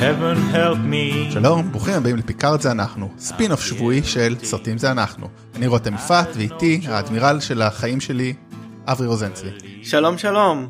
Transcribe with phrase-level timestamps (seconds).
[0.00, 1.32] heaven help me.
[1.32, 5.28] שלום, ברוכים הבאים לפיקארד זה אנחנו, spin off שבועי של סרטים זה אנחנו.
[5.56, 8.34] אני רותם יפעת ואיתי האדמירל של החיים שלי,
[8.86, 9.50] אברי רוזנצבי.
[9.82, 10.68] שלום שלום,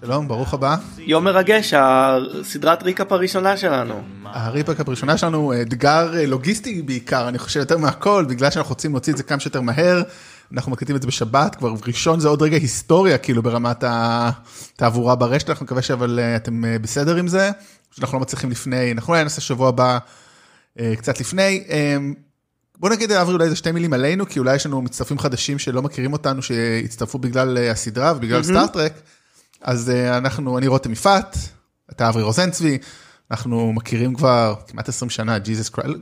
[0.00, 0.76] שלום, ברוך הבא.
[0.98, 4.02] יום מרגש, הסדרת recap הראשונה שלנו.
[4.24, 9.12] הריפק הראשונה שלנו אתגר אה, לוגיסטי בעיקר, אני חושב יותר מהכל, בגלל שאנחנו רוצים להוציא
[9.12, 10.02] את זה כמה שיותר מהר.
[10.52, 15.50] אנחנו מקליטים את זה בשבת, כבר ראשון זה עוד רגע היסטריה כאילו ברמת התעבורה ברשת,
[15.50, 17.50] אנחנו מקווה שאבל אה, אתם אה, בסדר עם זה,
[17.90, 19.98] שאנחנו לא מצליחים לפני, אנחנו אולי נעשה שבוע הבא
[20.96, 21.64] קצת לפני.
[22.78, 25.82] בוא נגיד אברי אולי איזה שתי מילים עלינו, כי אולי יש לנו מצטרפים חדשים שלא
[25.82, 28.44] מכירים אותנו, שהצטרפו בגלל הסדרה ובגלל mm-hmm.
[28.44, 28.92] סטארט-טרק.
[29.60, 31.36] אז אנחנו, אני רותם יפעת,
[31.90, 32.78] אתה אברי רוזנצבי,
[33.30, 36.00] אנחנו מכירים כבר כמעט 20 שנה, ג'יזוס קרייל,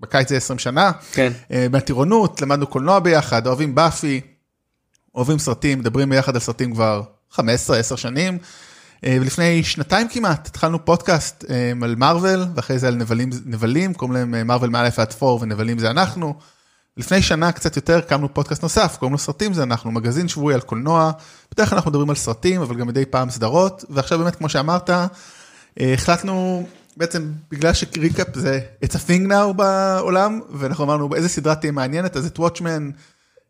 [0.00, 1.32] בקיץ זה 20 שנה, כן.
[1.52, 4.20] אה, מהטירונות, למדנו קולנוע ביחד, אוהבים באפי,
[5.14, 7.38] אוהבים סרטים, מדברים ביחד על סרטים כבר 15-10
[7.96, 8.38] שנים.
[9.04, 14.16] אה, ולפני שנתיים כמעט התחלנו פודקאסט אה, על מארוול, ואחרי זה על נבלים, נבלים, קוראים
[14.16, 16.34] להם מארוול מא' עד פור, ונבלים זה אנחנו.
[16.96, 20.60] לפני שנה קצת יותר קמנו פודקאסט נוסף, קוראים לו סרטים זה אנחנו, מגזין שבועי על
[20.60, 21.10] קולנוע,
[21.52, 24.90] בדרך כלל אנחנו מדברים על סרטים, אבל גם מדי פעם סדרות, ועכשיו באמת כמו שאמרת,
[25.76, 31.72] החלטנו בעצם בגלל שקריקאפ זה it's a thing now בעולם, ואנחנו אמרנו באיזה סדרה תהיה
[31.72, 32.90] מעניינת, אז את וואטשמן,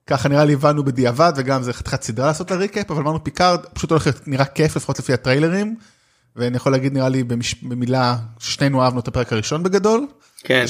[0.06, 3.60] ככה נראה לי הבנו בדיעבד, וגם זה חתיכת סדרה לעשות לה recap, אבל אמרנו פיקארד
[3.74, 5.76] פשוט הולך להיות נראה כיף לפחות לפי הטריילרים,
[6.36, 7.54] ואני יכול להגיד נראה לי במש...
[7.62, 10.06] במילה ששנינו אהבנו את הפרק הראשון בגדול.
[10.44, 10.64] כן,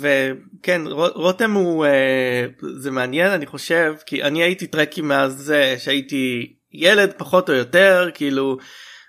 [0.00, 0.82] וכן
[1.14, 2.46] רותם הוא אה,
[2.78, 8.58] זה מעניין אני חושב כי אני הייתי Trekkie מאז שהייתי ילד פחות או יותר כאילו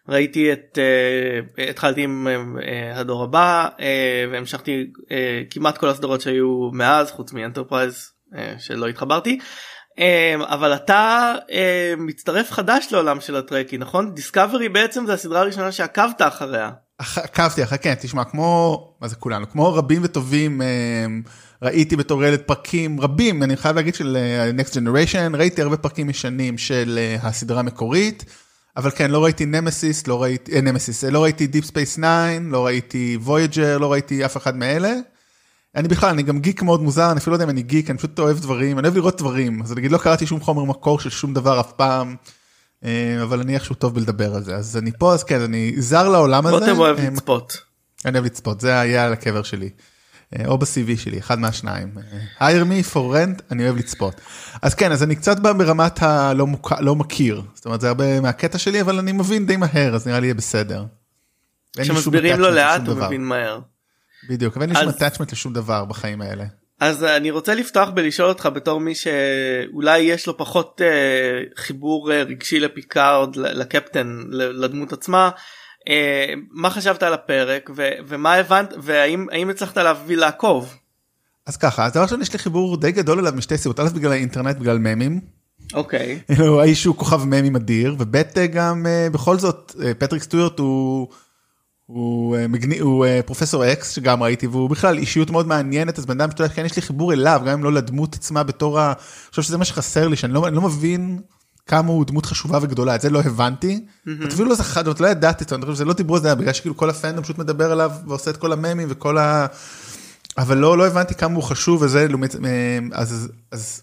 [0.10, 0.78] ראיתי את
[1.58, 2.28] אה, התחלתי עם
[2.60, 3.82] אה, הדור הבא אה,
[4.32, 5.12] והמשכתי אה,
[5.50, 9.40] כמעט כל הסדרות שהיו מאז חוץ מ Enterprise אה, שלא התחברתי
[9.92, 10.02] אה,
[10.44, 11.52] אבל אתה אה,
[11.98, 16.70] מצטרף חדש לעולם של ה Trekkie נכון Discovery בעצם זה הסדרה הראשונה שעקבת אחריה.
[17.00, 20.62] עקבתי אחרי כן תשמע כמו מה זה כולנו כמו רבים וטובים
[21.62, 24.18] ראיתי בתור ילד פרקים רבים אני חייב להגיד של
[24.58, 28.26] next generation ראיתי הרבה פרקים ישנים של הסדרה המקורית.
[28.80, 32.66] אבל כן, לא ראיתי נמסיס, לא ראיתי, אה, נמסיס, לא ראיתי Deep Space 9, לא
[32.66, 34.94] ראיתי Voyager, לא ראיתי אף אחד מאלה.
[35.76, 37.98] אני בכלל, אני גם גיק מאוד מוזר, אני אפילו לא יודע אם אני גיק, אני
[37.98, 41.10] פשוט אוהב דברים, אני אוהב לראות דברים, אז נגיד לא קראתי שום חומר מקור של
[41.10, 42.16] שום דבר אף פעם,
[42.84, 46.10] אה, אבל אני איכשהו טוב בלדבר על זה, אז אני פה, אז כן, אני זר
[46.10, 46.56] לעולם הזה.
[46.56, 47.58] רותם אוהב אה, לצפות.
[48.06, 49.70] אני אוהב לצפות, זה היה על הקבר שלי.
[50.38, 51.94] אה, או ב-CV שלי, אחד מהשניים.
[52.42, 54.22] אה, hire me for rent, אני אוהב לצפות.
[54.62, 56.72] אז כן, אז אני קצת בא ברמת הלא מוכ...
[56.80, 60.20] לא מכיר, זאת אומרת זה הרבה מהקטע שלי, אבל אני מבין די מהר, אז נראה
[60.20, 60.86] לי יהיה בסדר.
[61.78, 63.60] כשמסבירים לו לאט הוא מבין מהר.
[64.30, 66.46] בדיוק, אבל אין לי שום attachment לשום דבר בחיים האלה.
[66.80, 72.24] אז אני רוצה לפתוח בלשאול אותך בתור מי שאולי יש לו פחות אה, חיבור אה,
[72.24, 75.30] רגשי לפיקארד לקפטן לדמות עצמה
[76.52, 80.76] מה חשבת על הפרק ו- ומה הבנת והאם הצלחת להביא לעקוב.
[81.46, 84.12] אז ככה אז דבר ראשון יש לי חיבור די גדול אליו משתי סיבות א' בגלל
[84.12, 85.20] האינטרנט בגלל ממים.
[85.74, 86.20] אוקיי.
[86.60, 88.16] האיש הוא כוכב ממים אדיר וב'
[88.54, 91.08] גם אה, בכל זאת אה, פטריק סטיוארט הוא.
[91.86, 96.32] הוא, מגני, הוא פרופסור X שגם ראיתי והוא בכלל אישיות מאוד מעניינת אז בן אדם
[96.32, 98.88] שאתה יודע כן יש לי חיבור אליו גם אם לא לדמות עצמה בתור ה...
[98.88, 101.22] אני חושב שזה מה שחסר לי שאני לא, אני לא מבין
[101.70, 103.86] כמה הוא דמות חשובה וגדולה, את זה לא הבנתי.
[104.34, 107.24] אפילו לא זכרתי, לא ידעתי, זה לא דיברו על זה, בגלל שכאילו כל ה fandom
[107.24, 109.46] פשוט מדבר עליו ועושה את כל הממים וכל ה...
[110.38, 112.08] אבל לא, לא הבנתי כמה הוא חשוב וזה,
[112.94, 113.82] אז, אז,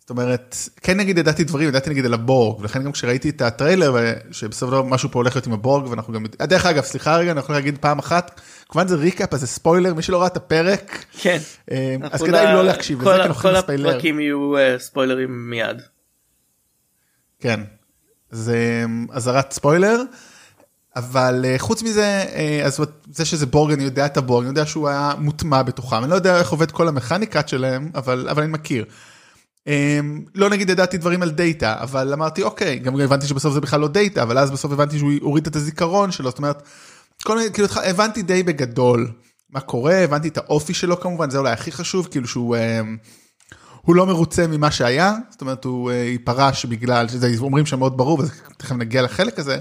[0.00, 3.96] זאת אומרת, כן נגיד ידעתי דברים, ידעתי נגיד על הבורג, ולכן גם כשראיתי את הטריילר,
[4.30, 7.30] שבסופו של דבר משהו פה הולך להיות עם הבורג, ואנחנו גם, דרך אגב, סליחה רגע,
[7.30, 10.36] אני יכול להגיד פעם אחת, כמובן זה recap, אז זה ספוילר, מי שלא ראה את
[10.36, 11.38] הפרק, כן,
[12.10, 15.82] אז כדאי לא להקשיב לזה, כי כל הפרקים יהיו אה, ספוילרים מיד.
[17.42, 17.60] כן,
[18.30, 20.02] זה אזהרת ספוילר.
[20.96, 22.80] אבל אה, חוץ מזה, אה, אז
[23.12, 26.14] זה שזה בורג, אני יודע את הבורג, אני יודע שהוא היה מוטמע בתוכם, אני לא
[26.14, 28.84] יודע איך עובד כל המכניקה שלהם, אבל, אבל אני מכיר.
[29.66, 33.80] אמ, לא נגיד ידעתי דברים על דאטה, אבל אמרתי אוקיי, גם הבנתי שבסוף זה בכלל
[33.80, 36.62] לא דאטה, אבל אז בסוף הבנתי שהוא הוריד את הזיכרון שלו, זאת אומרת,
[37.22, 39.12] כל מיני, כאילו הבנתי די בגדול
[39.50, 42.56] מה קורה, הבנתי את האופי שלו כמובן, זה אולי הכי חשוב, כאילו שהוא...
[43.82, 47.96] הוא לא מרוצה ממה שהיה, זאת אומרת הוא אה, פרש בגלל שזה אומרים שם מאוד
[47.96, 48.18] ברור,
[48.50, 49.58] ותכף נגיע לחלק הזה.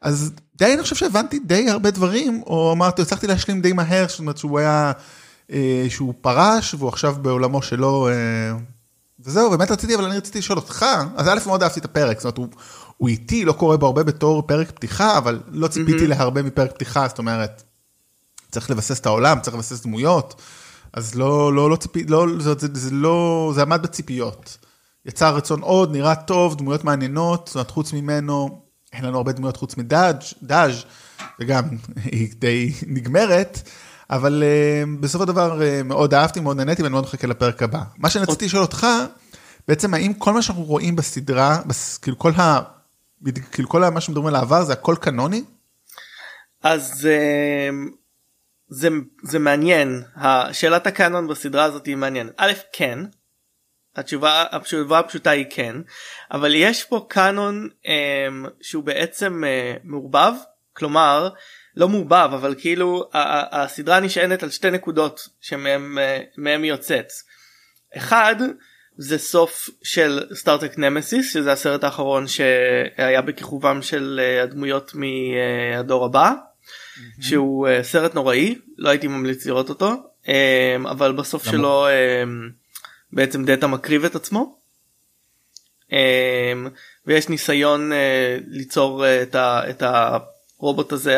[0.00, 4.18] אז די אני חושב שהבנתי די הרבה דברים, או אמרתי, הצלחתי להשלים די מהר, זאת
[4.18, 4.92] אומרת שהוא היה,
[5.52, 8.12] אה, שהוא פרש והוא עכשיו בעולמו שלו, אה,
[9.20, 12.24] וזהו, באמת רציתי, אבל אני רציתי לשאול אותך, אז א' מאוד אהבתי את הפרק, זאת
[12.24, 12.60] אומרת הוא,
[12.96, 16.08] הוא איטי, לא קורה בו הרבה בתור פרק פתיחה, אבל לא ציפיתי mm-hmm.
[16.08, 17.62] להרבה מפרק פתיחה, זאת אומרת,
[18.50, 20.42] צריך לבסס את העולם, צריך לבסס דמויות.
[20.92, 24.58] אז לא, לא, לא ציפי, לא, זה, זה, זה לא, זה עמד בציפיות.
[25.06, 28.62] יצר רצון עוד, נראה טוב, דמויות מעניינות, זאת אומרת, חוץ ממנו,
[28.92, 30.84] אין לנו הרבה דמויות חוץ מדאז' דאז'
[31.40, 31.64] וגם
[32.12, 33.62] היא די נגמרת.
[34.10, 37.82] אבל uh, בסופו של דבר uh, מאוד אהבתי, מאוד נהניתי ואני מאוד מחכה לפרק הבא.
[37.96, 38.86] מה שאני רציתי לשאול אותך,
[39.68, 42.60] בעצם האם כל מה שאנחנו רואים בסדרה, בס, כאילו כל ה...
[43.52, 45.44] כאילו כל מה שמדברים על העבר זה הכל קנוני?
[46.62, 47.92] אז uh,
[48.68, 48.88] זה,
[49.22, 50.02] זה מעניין,
[50.52, 52.32] שאלת הקאנון בסדרה הזאת היא מעניינת.
[52.36, 52.98] א', כן,
[53.96, 55.76] התשובה, התשובה הפשוטה היא כן,
[56.30, 57.88] אבל יש פה קאנון um,
[58.60, 60.32] שהוא בעצם uh, מעורבב,
[60.72, 61.28] כלומר,
[61.76, 63.10] לא מעובב אבל כאילו
[63.52, 65.98] הסדרה נשענת על שתי נקודות שמהם
[66.62, 67.12] היא יוצאת.
[67.96, 68.36] אחד
[68.98, 76.32] זה סוף של סטארטק נמסיס שזה הסרט האחרון שהיה בכיכובם של אה, הדמויות מהדור הבא
[76.98, 77.22] mm-hmm.
[77.22, 79.94] שהוא אה, סרט נוראי לא הייתי ממליץ לראות אותו
[80.28, 81.52] אה, אבל בסוף למה?
[81.52, 81.86] שלו
[83.12, 84.58] בעצם דאטה מקריב את עצמו.
[87.06, 87.90] ויש ניסיון
[88.46, 89.04] ליצור
[89.36, 90.18] את ה...
[90.60, 91.16] הרובוט הזה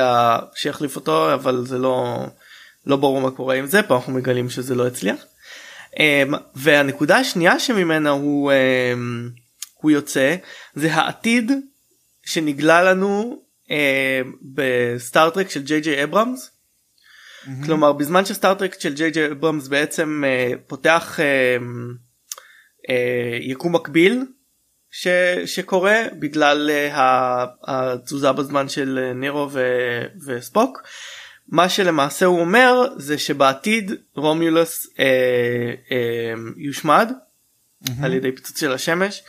[0.55, 2.27] שיחליף אותו אבל זה לא
[2.87, 5.25] לא ברור מה קורה עם זה פה אנחנו מגלים שזה לא הצליח.
[5.99, 9.31] אמ, והנקודה השנייה שממנה הוא אמ,
[9.75, 10.37] הוא יוצא
[10.75, 11.53] זה העתיד
[12.25, 13.43] שנגלה לנו
[14.43, 16.51] בסטארטרק של ג'יי ג'יי אברהמס.
[16.51, 17.67] Mm-hmm.
[17.67, 21.63] כלומר בזמן שסטארטרק של ג'יי ג'יי אברהמס בעצם uh, פותח uh,
[22.89, 22.93] uh,
[23.41, 24.25] יקום מקביל
[24.91, 25.09] ש,
[25.47, 26.99] שקורה בגלל uh,
[27.65, 29.61] התזוזה בזמן של נירו ו,
[30.27, 30.83] וספוק.
[31.49, 35.93] מה שלמעשה הוא אומר זה שבעתיד רומיולוס uh, uh,
[36.57, 37.91] יושמד mm-hmm.
[38.03, 39.23] על ידי פיצוץ של השמש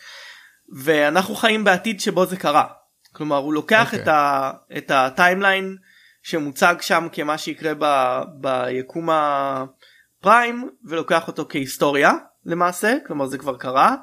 [0.75, 2.80] ואנחנו חיים בעתיד שבו זה קרה.
[3.13, 3.97] כלומר הוא לוקח okay.
[3.97, 4.03] אוקיי.
[4.03, 5.77] את, ה, את הטיימליין
[6.23, 7.85] שמוצג שם כמה שיקרה ב,
[8.33, 12.11] ביקום הפריים ולוקח אותו כהיסטוריה
[12.45, 13.95] למעשה כלומר זה כבר קרה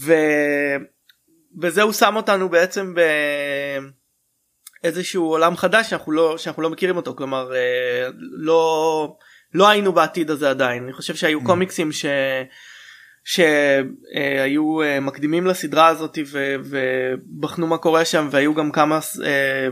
[0.00, 0.12] ו...
[1.60, 2.94] וזה הוא שם אותנו בעצם
[4.82, 9.16] באיזשהו עולם חדש שאנחנו לא שאנחנו לא מכירים אותו כלומר אה, לא
[9.54, 11.46] לא היינו בעתיד הזה עדיין אני חושב שהיו mm.
[11.46, 12.06] קומיקסים ש...
[13.28, 16.54] שהיו אה, מקדימים לסדרה הזאת ו...
[16.64, 19.68] ובחנו מה קורה שם והיו גם כמה אה,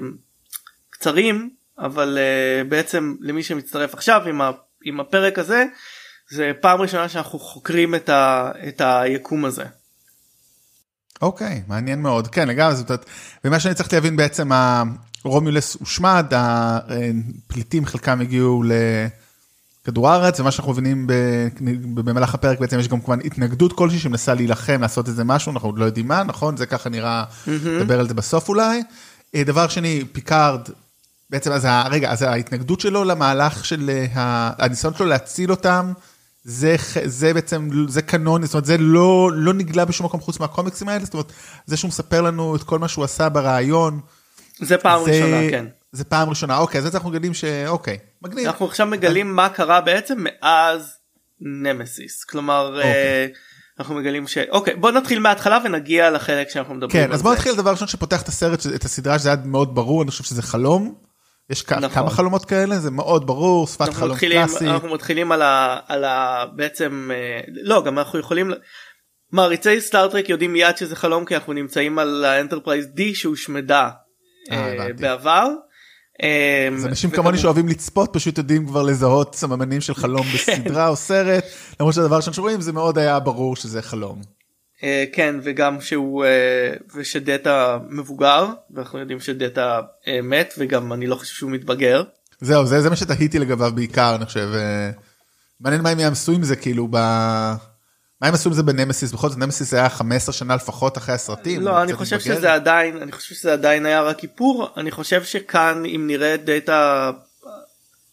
[0.90, 2.18] קצרים אבל
[2.68, 4.50] בעצם למי שמצטרף עכשיו עם, ה...
[4.84, 5.64] עם הפרק הזה
[6.30, 8.50] זה פעם ראשונה שאנחנו חוקרים את, ה...
[8.68, 9.64] את היקום הזה.
[11.22, 12.28] אוקיי, okay, מעניין מאוד.
[12.28, 13.06] כן, לגמרי, זאת אומרת,
[13.44, 14.50] ומה שאני צריך להבין בעצם,
[15.24, 18.62] הרומולוס הושמד, הפליטים חלקם הגיעו
[19.86, 21.06] לכדור הארץ, ומה שאנחנו מבינים
[21.94, 25.78] במהלך הפרק בעצם יש גם כמובן התנגדות כלשהי שמנסה להילחם, לעשות איזה משהו, אנחנו עוד
[25.78, 26.56] לא יודעים מה, נכון?
[26.56, 28.82] זה ככה נראה, נדבר על זה בסוף אולי.
[29.34, 30.60] אה, דבר שני, פיקארד,
[31.30, 35.92] בעצם, אז רגע, אז ההתנגדות שלו למהלך של, הניסיון שלו להציל אותם,
[36.44, 40.88] זה, זה בעצם, זה קנון, זאת אומרת, זה לא, לא נגלה בשום מקום חוץ מהקומיקסים
[40.88, 41.32] האלה, זאת אומרת,
[41.66, 44.00] זה שהוא מספר לנו את כל מה שהוא עשה ברעיון.
[44.60, 45.66] זה פעם זה, ראשונה, כן.
[45.96, 48.46] זה פעם ראשונה, אוקיי, אז אנחנו מגלים שאוקיי, מגניב.
[48.46, 50.94] אנחנו עכשיו מגלים מה קרה בעצם מאז
[51.40, 52.93] נמסיס, כלומר, אוקיי.
[52.93, 53.26] אה,
[53.78, 54.38] אנחנו מגלים ש...
[54.38, 58.22] אוקיי, בוא נתחיל מההתחלה ונגיע לחלק שאנחנו מדברים כן, אז בוא נתחיל לדבר ראשון שפותח
[58.22, 60.94] את הסרט, את הסדרה, שזה היה מאוד ברור, אני חושב שזה חלום.
[61.50, 61.88] יש נכון.
[61.88, 64.66] כמה חלומות כאלה זה מאוד ברור שפת חלום מתחילים, קלאסי.
[64.66, 68.52] אנחנו מתחילים על ה, על ה בעצם אה, לא גם אנחנו יכולים
[69.32, 73.90] מעריצי סטארטרק יודעים מיד שזה חלום כי אנחנו נמצאים על האנטרפרייז D שהושמדה
[74.50, 75.49] אה, בעבר.
[76.23, 80.26] אה, אז אנשים כמוני שאוהבים לצפות פשוט יודעים כבר לזהות סממנים של חלום.
[80.35, 81.44] בסדרה או סרט
[81.80, 84.20] למרות שהדבר שאנחנו רואים זה מאוד היה ברור שזה חלום.
[84.82, 91.14] אה, כן וגם שהוא אה, ושדאטה מבוגר ואנחנו יודעים שדאטה אה, מת וגם אני לא
[91.14, 92.02] חושב שהוא מתבגר.
[92.40, 94.49] זהו זה, זה מה שתהיתי לגביו בעיקר אני חושב.
[95.61, 96.96] מעניין מה הם יעשו עם זה כאילו ב...
[98.20, 101.62] מה הם עשו עם זה בנמסיס בכל זאת נמסיס היה 15 שנה לפחות אחרי הסרטים.
[101.62, 102.37] לא אני חושב מתבגר.
[102.37, 106.44] שזה עדיין אני חושב שזה עדיין היה רק איפור אני חושב שכאן אם נראה את
[106.44, 107.11] דאטה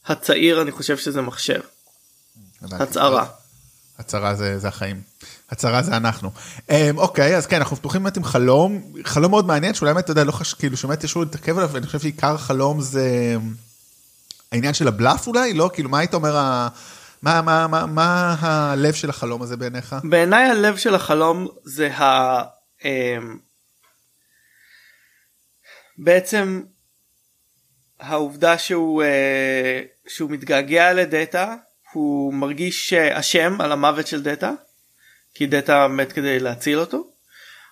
[0.06, 1.60] הצעיר אני חושב שזה מחשב.
[2.72, 3.26] הצהרה.
[4.00, 5.02] הצהרה זה, זה החיים.
[5.52, 6.32] הצהרה זה אנחנו.
[6.58, 10.12] Um, אוקיי, אז כן, אנחנו פתוחים באמת עם חלום, חלום מאוד מעניין, שאולי באמת, אתה
[10.12, 10.54] יודע, לא חש...
[10.54, 13.36] כאילו, שבאמת ישבו להתעכב עליו, ואני חושב שעיקר החלום זה
[14.52, 15.70] העניין של הבלאף אולי, לא?
[15.74, 16.68] כאילו, מה היית אומר.
[17.24, 19.96] מה, מה, מה, מה הלב של החלום הזה בעיניך?
[20.04, 22.42] בעיניי הלב של החלום זה ה...
[22.80, 22.86] Um,
[25.98, 26.62] בעצם
[28.00, 29.08] העובדה שהוא, אה,
[30.08, 31.56] שהוא מתגעגע לדאטה,
[31.92, 34.52] הוא מרגיש אשם על המוות של דאטה.
[35.34, 37.08] כי דאטה מת כדי להציל אותו.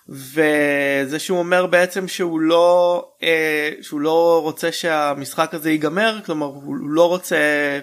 [0.08, 6.76] וזה שהוא אומר בעצם שהוא לא אה, שהוא לא רוצה שהמשחק הזה ייגמר כלומר הוא
[6.76, 7.80] לא רוצה אה,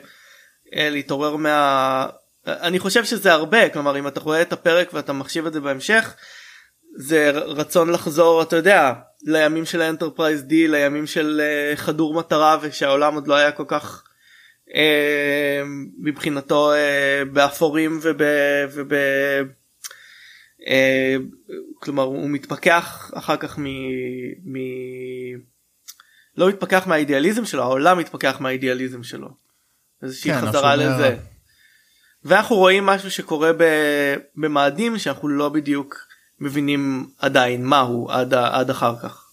[0.74, 2.08] להתעורר מה
[2.48, 6.16] אני חושב שזה הרבה כלומר אם אתה רואה את הפרק ואתה מחשיב את זה בהמשך
[6.96, 13.16] זה רצון לחזור אתה יודע לימים של האנטרפרייז D לימים של אה, חדור מטרה ושהעולם
[13.16, 14.04] עוד לא היה כל כך
[14.70, 14.72] אה,
[16.00, 18.22] מבחינתו אה, באפורים וב...
[18.74, 18.94] וב
[20.60, 20.66] אה,
[21.74, 23.64] כלומר הוא מתפכח אחר כך מ...
[24.46, 24.58] מ...
[26.38, 29.49] לא מתפכח מהאידיאליזם שלו העולם מתפכח מהאידיאליזם שלו.
[30.04, 31.16] איזושהי כן, חזרה לזה.
[32.24, 33.52] ואנחנו רואים משהו שקורה
[34.36, 35.96] במאדים שאנחנו לא בדיוק
[36.40, 39.26] מבינים עדיין מהו עד, עד אחר כך.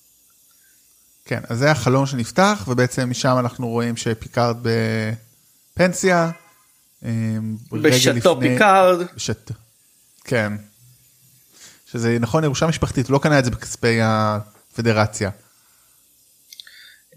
[1.24, 6.30] כן אז זה החלום שנפתח ובעצם משם אנחנו רואים שפיקארד בפנסיה.
[7.04, 7.10] אה,
[7.72, 8.52] בשאטו לפני...
[8.52, 9.06] פיקארד.
[9.16, 9.50] בשאט...
[10.24, 10.52] כן.
[11.86, 15.30] שזה נכון ירושה משפחתית הוא לא קנה את זה בכספי הפדרציה.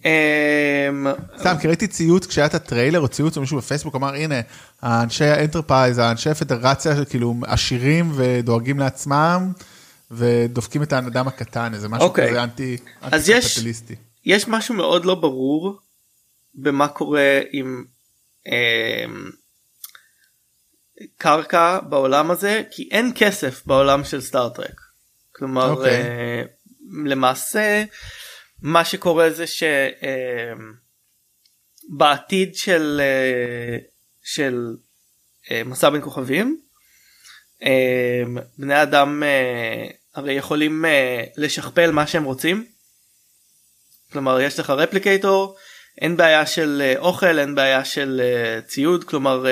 [0.06, 1.08] אמ,
[1.40, 4.36] סתם כי ראיתי ציוץ כשהיה את הטריילר או ציוץ או מישהו בפייסבוק אמר הנה
[4.82, 9.52] האנשי האנטרפרייז האנשי הפדרציה כאילו עשירים ודואגים לעצמם
[10.12, 12.28] ודופקים את האדם הקטן איזה משהו אוקיי.
[12.30, 13.30] כזה אנטי אז
[14.26, 15.78] יש משהו מאוד לא ברור
[16.56, 17.86] במה קורה עם
[18.48, 19.06] אה,
[21.18, 24.82] קרקע בעולם הזה כי אין כסף בעולם של סטארטרק.
[25.32, 25.78] כלומר אוקיי.
[25.78, 26.02] אוקיי.
[26.02, 26.42] אה,
[27.06, 27.84] למעשה
[28.62, 29.46] מה שקורה זה
[31.88, 33.78] שבעתיד של אה,
[34.24, 34.76] של
[35.52, 36.60] אה, מסע בין כוכבים
[37.64, 38.24] אה,
[38.58, 39.24] בני אדם
[40.16, 40.86] הרי יכולים
[41.38, 42.66] לשכפל מה שהם רוצים.
[44.12, 45.56] כלומר יש לך רפליקטור
[46.02, 48.22] אין בעיה של אוכל אין בעיה של
[48.68, 49.46] ציוד כלומר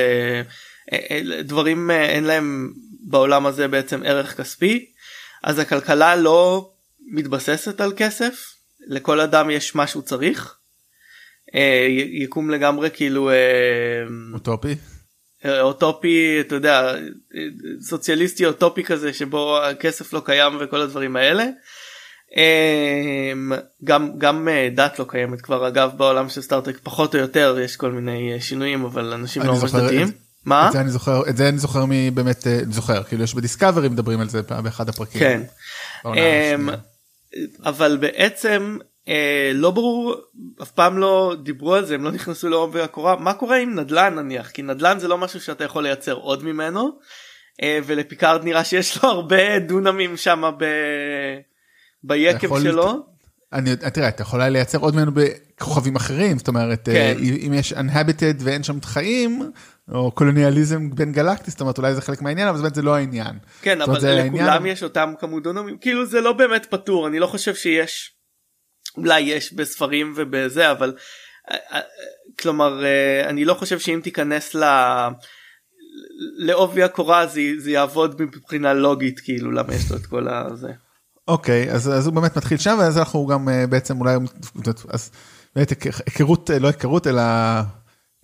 [1.44, 4.92] דברים אין להם בעולם הזה בעצם ערך כספי
[5.44, 6.72] אז הכלכלה לא
[7.08, 8.57] מתבססת על כסף
[8.88, 10.58] לכל אדם יש מה שהוא צריך.
[11.56, 13.36] אה, יקום לגמרי כאילו אה,
[14.34, 14.76] אוטופי
[15.46, 16.94] אה, אוטופי אתה יודע
[17.82, 21.46] סוציאליסטי אוטופי כזה שבו הכסף לא קיים וכל הדברים האלה.
[23.84, 27.92] גם גם דת לא קיימת כבר אגב בעולם של סטארטק פחות או יותר יש כל
[27.92, 30.08] מיני שינויים אבל אנשים לא ממש דתיים.
[30.46, 30.68] מה?
[30.68, 34.30] את זה אני זוכר את זה אני זוכר מבאמת זוכר כאילו יש בדיסקאברי מדברים על
[34.30, 35.20] זה באחד הפרקים.
[35.20, 35.42] כן.
[37.66, 40.16] אבל בעצם אה, לא ברור
[40.62, 44.16] אף פעם לא דיברו על זה הם לא נכנסו לעובי הקורה מה קורה עם נדל"ן
[44.16, 47.00] נניח כי נדל"ן זה לא משהו שאתה יכול לייצר עוד ממנו
[47.64, 50.66] אה, ולפיקארד נראה שיש לו הרבה דונמים שם ב...
[52.04, 53.06] ביקב שלו.
[53.54, 57.24] אני תראה אתה יכול לייצר עוד ממנו בכוכבים אחרים זאת אומרת אה, כן.
[57.46, 59.52] אם יש unhabited ואין שם חיים
[59.92, 63.36] או קולוניאליזם בין גלקטי זאת אומרת אולי זה חלק מהעניין אבל זה לא העניין.
[63.62, 64.66] כן אבל לכולם העניין...
[64.66, 68.14] יש אותם כמות דונמים כאילו זה לא באמת פתור אני לא חושב שיש
[68.98, 70.94] אולי יש בספרים ובזה אבל
[71.52, 71.80] אה, אה,
[72.40, 74.64] כלומר אה, אני לא חושב שאם תיכנס ל...
[76.38, 80.72] לעובי הקורה זה, זה יעבוד מבחינה לוגית כאילו למה יש לו את כל הזה.
[81.28, 84.16] אוקיי אז, אז הוא באמת מתחיל שם ואז אנחנו גם בעצם אולי
[84.90, 85.12] אז
[85.56, 85.70] באמת
[86.06, 87.22] היכרות לא היכרות אלא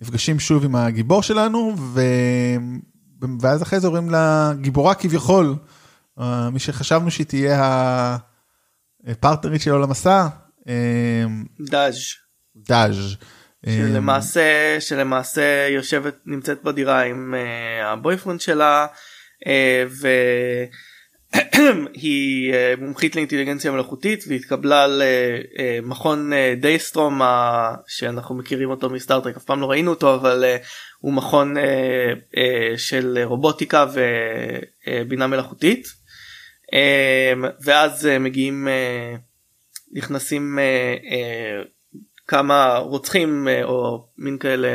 [0.00, 2.00] נפגשים שוב עם הגיבור שלנו ו...
[3.40, 5.54] ואז אחרי זה עוברים לגיבורה כביכול
[6.52, 8.16] מי שחשבנו שהיא תהיה
[9.06, 10.26] הפרטנרית שלו למסע
[11.60, 11.96] דאז'
[12.56, 13.16] דאז'
[13.66, 18.86] שלמעשה שלמעשה יושבת נמצאת בדירה עם uh, הבויפרנד שלה
[19.44, 19.46] uh,
[21.34, 27.24] והיא uh, מומחית לאינטליגנציה מלאכותית והתקבלה למכון uh, דייסטרום uh,
[27.86, 30.44] שאנחנו מכירים אותו מסטארטרק אף פעם לא ראינו אותו אבל
[30.98, 31.54] הוא מכון
[32.76, 33.86] של רובוטיקה
[34.86, 35.88] ובינה מלאכותית.
[37.64, 38.68] ואז מגיעים
[39.94, 41.62] נכנסים אה, אה,
[42.26, 44.68] כמה רוצחים אה, או מין כאלה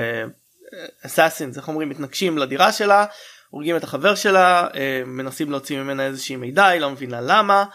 [1.06, 1.90] אסאסינס איך אומרים?
[1.90, 3.06] מתנגשים לדירה שלה
[3.50, 7.66] הורגים את החבר שלה אה, מנסים להוציא ממנה איזושהי מידע היא לא מבינה למה.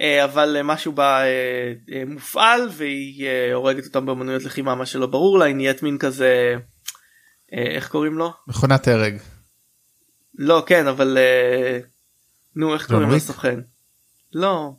[0.00, 5.06] אה, אבל משהו בה אה, אה, מופעל והיא אה, הורגת אותם באמנויות לחימה מה שלא
[5.06, 6.56] ברור לה היא נהיית מין כזה
[7.54, 8.32] אה, איך קוראים לו?
[8.48, 9.16] מכונת הרג.
[10.38, 11.78] לא כן אבל אה,
[12.56, 13.60] נו איך קוראים לסוכן?
[14.32, 14.72] לא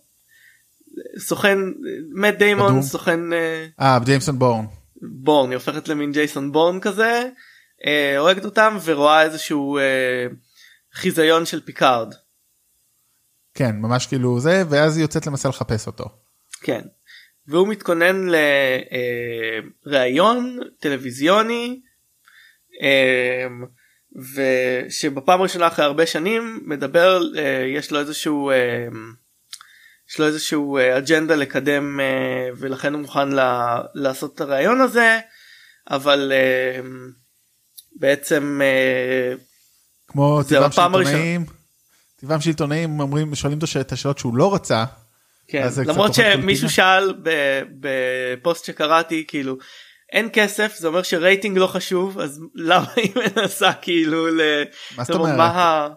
[1.17, 1.57] סוכן
[2.15, 4.65] מאט דיימון סוכן אה, אה ג'ייסון בורן
[5.01, 7.29] בורן היא הופכת למין ג'ייסון בורן כזה
[7.85, 10.27] אה, הורגת אותם ורואה איזשהו אה,
[10.93, 12.13] חיזיון של פיקארד.
[13.53, 16.05] כן ממש כאילו זה ואז היא יוצאת למעשה לחפש אותו.
[16.61, 16.81] כן
[17.47, 18.27] והוא מתכונן
[19.85, 21.81] לראיון טלוויזיוני
[24.35, 27.21] ושבפעם הראשונה אחרי הרבה שנים מדבר
[27.75, 28.51] יש לו איזשהו
[30.09, 33.29] יש לו איזשהו אה, אג'נדה לקדם אה, ולכן הוא מוכן
[33.93, 35.19] לעשות את הרעיון הזה
[35.89, 36.81] אבל אה,
[37.95, 38.61] בעצם
[40.07, 41.45] כמו טבעם של עיתונאים
[42.21, 44.85] טבעם של עיתונאים אומרים שואלים אותו את השאלות שהוא לא רצה
[45.47, 46.69] כן, למרות שמישהו.
[46.69, 47.13] שאל
[47.79, 49.57] בפוסט שקראתי כאילו
[50.11, 54.41] אין כסף זה אומר שרייטינג לא חשוב אז למה היא מנסה כאילו ל...
[54.97, 55.37] מה זאת אומרת?
[55.37, 55.89] מה.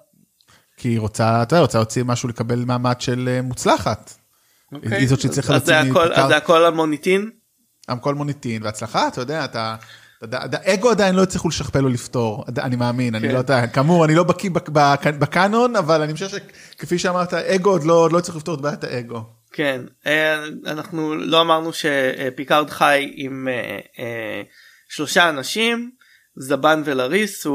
[0.77, 4.13] כי היא רוצה, אתה יודע, רוצה להוציא משהו לקבל מעמד של אה, מוצלחת.
[4.73, 6.13] אוקיי, היא זאת שצריכה להוציא הכל-.
[6.13, 7.31] אז זה הכל המוניטין?
[7.91, 9.77] עם כל מוניטין והצלחה אתה יודע אתה.
[10.33, 13.35] האגו עדיין לא הצליחו לשכפל או לפתור אני מאמין אני כן.
[13.35, 17.71] לא יודע כאמור אני לא בקיא בק- בק- בקאנון אבל אני חושב שכפי שאמרת אגו
[17.71, 19.23] עוד לא לא הצליחו לפתור את בעיית האגו.
[19.53, 24.43] כן אה, אנחנו לא אמרנו שפיקארד חי עם אה, אה,
[24.89, 25.91] שלושה אנשים
[26.39, 27.47] ז'אבן ולאריס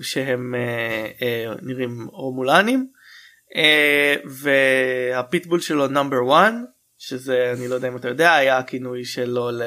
[0.00, 0.54] שהם
[1.62, 2.86] נראים רומולנים
[4.24, 6.52] והפיטבול שלו Number 1
[6.98, 9.62] שזה אני לא יודע אם אתה יודע היה הכינוי שלו ל,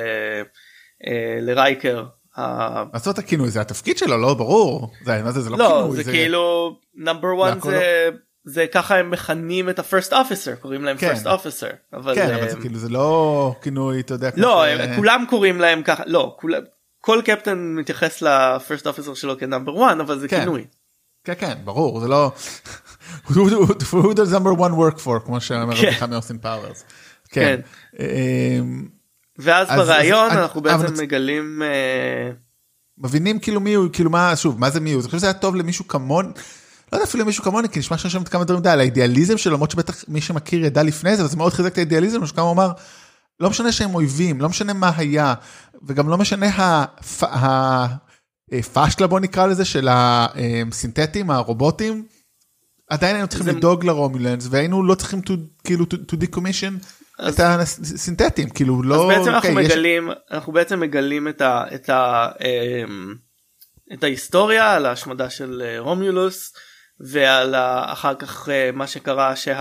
[1.41, 2.03] לרייקר.
[2.37, 5.81] ה- מה זאת הכינוי זה התפקיד שלו לא ברור זה מה זה זה לא לא
[5.81, 8.09] כינוי זה כאילו Number 1 הכל זה
[8.45, 11.13] זה ככה הם מכנים את ה-first officer קוראים להם כן.
[11.13, 14.63] first officer אבל כן אה, אבל זה כאילו זה לא כינוי אתה יודע לא
[14.95, 16.37] כולם קוראים להם ככה לא
[17.01, 20.39] כל קפטן מתייחס ל first officer שלו כ Number 1 אבל זה כן.
[20.39, 20.65] כינוי.
[21.23, 22.31] כן כן ברור זה לא
[23.27, 25.87] who does number one work for כמו שאומר כן.
[25.87, 26.83] הבדיחה מאוסטין פאוורס.
[27.29, 27.59] כן.
[29.39, 32.31] ואז אז- בריאיון אז- אנחנו אבל- בעצם מגלים אה,
[32.97, 35.33] מבינים כאילו מי הוא כאילו מה שוב מה זה מי הוא אני חושב שזה היה
[35.33, 36.25] טוב למישהו כמון.
[36.91, 39.53] לא יודע אפילו למישהו כמוני כי נשמע שיש שם כמה דברים די, על האידיאליזם שלו
[39.53, 42.51] למרות שבטח מי שמכיר ידע לפני זה אבל זה מאוד חיזק את האידיאליזם שכמה הוא
[42.51, 42.71] אמר
[43.39, 45.33] לא משנה שהם אויבים לא משנה מה היה
[45.87, 47.85] וגם לא משנה הפ- ה-
[48.51, 52.05] הפשלה בוא נקרא לזה של הסינתטים הרובוטים.
[52.89, 55.31] עדיין היינו צריכים זה- לדאוג לרומולנס והיינו לא צריכים to,
[55.63, 56.85] כאילו to, to decommission
[57.23, 57.39] אז- את
[57.81, 61.63] הסינתטים כאילו אז לא בעצם אנחנו אוקיי, יש- מגלים אנחנו בעצם מגלים את ה...
[61.75, 62.27] את ה...
[62.41, 63.13] אמ,
[63.93, 66.53] את ההיסטוריה על ההשמדה של אה, רומולוס
[66.99, 69.59] ועל ה- אחר כך אה, מה שקרה שה...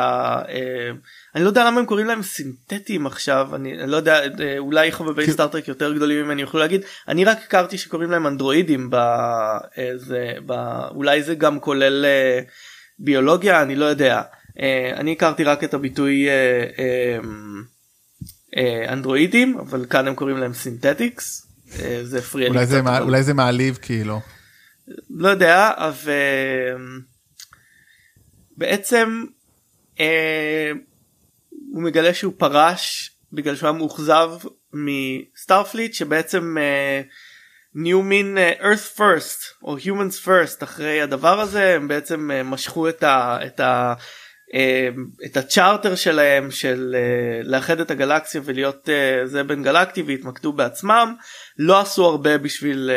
[0.49, 0.90] אה,
[1.35, 4.21] אני לא יודע למה הם קוראים להם סינתטיים עכשיו אני לא יודע
[4.59, 8.90] אולי חובבי כי- סטארטרק יותר גדולים ממני יוכלו להגיד אני רק הכרתי שקוראים להם אנדרואידים
[8.90, 8.94] ב...
[8.94, 9.59] אה,
[9.96, 10.53] זה, ב...
[10.94, 12.05] אולי זה גם כולל
[12.98, 14.22] ביולוגיה אני לא יודע
[14.97, 16.33] אני הכרתי רק את הביטוי אה,
[16.79, 17.19] אה,
[18.57, 21.47] אה, אנדרואידים אבל כאן הם קוראים להם synthetics
[21.81, 24.21] אה, זה הפריע לי קצת, אבל- אולי זה מעליב כאילו.
[25.11, 26.12] לא יודע אבל
[28.57, 29.25] בעצם
[30.01, 30.73] אה,
[31.73, 34.31] הוא מגלה שהוא פרש בגלל שהוא היה מאוכזב
[34.73, 37.03] מסטארפליט שבעצם אה,
[37.75, 42.88] נהיו מין אה, earth first או humans first אחרי הדבר הזה הם בעצם אה, משכו
[42.88, 43.38] את ה...
[43.47, 43.95] את ה אה,
[45.25, 51.15] את הצ'ארטר שלהם של אה, לאחד את הגלקסיה ולהיות אה, זה בין גלקטי והתמקדו בעצמם.
[51.59, 52.91] לא עשו הרבה בשביל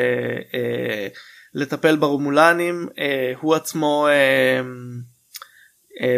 [0.54, 1.08] אה,
[1.54, 2.88] לטפל ברומולנים.
[3.42, 4.08] הוא עצמו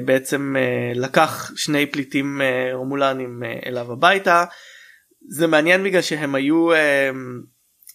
[0.05, 0.55] בעצם
[0.95, 2.41] לקח שני פליטים
[2.73, 4.45] רומולנים אליו הביתה.
[5.29, 6.69] זה מעניין בגלל שהם היו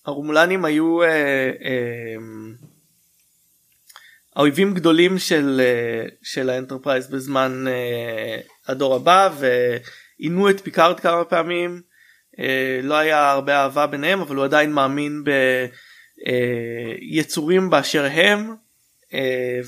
[0.07, 0.99] הרומולנים היו
[4.37, 11.83] האויבים גדולים של אה, של האנטרפרייז בזמן אה, הדור הבא ועינו את פיקארד כמה פעמים.
[12.39, 15.25] אה, לא היה הרבה אהבה ביניהם אבל הוא עדיין מאמין
[17.15, 18.55] ביצורים באשר הם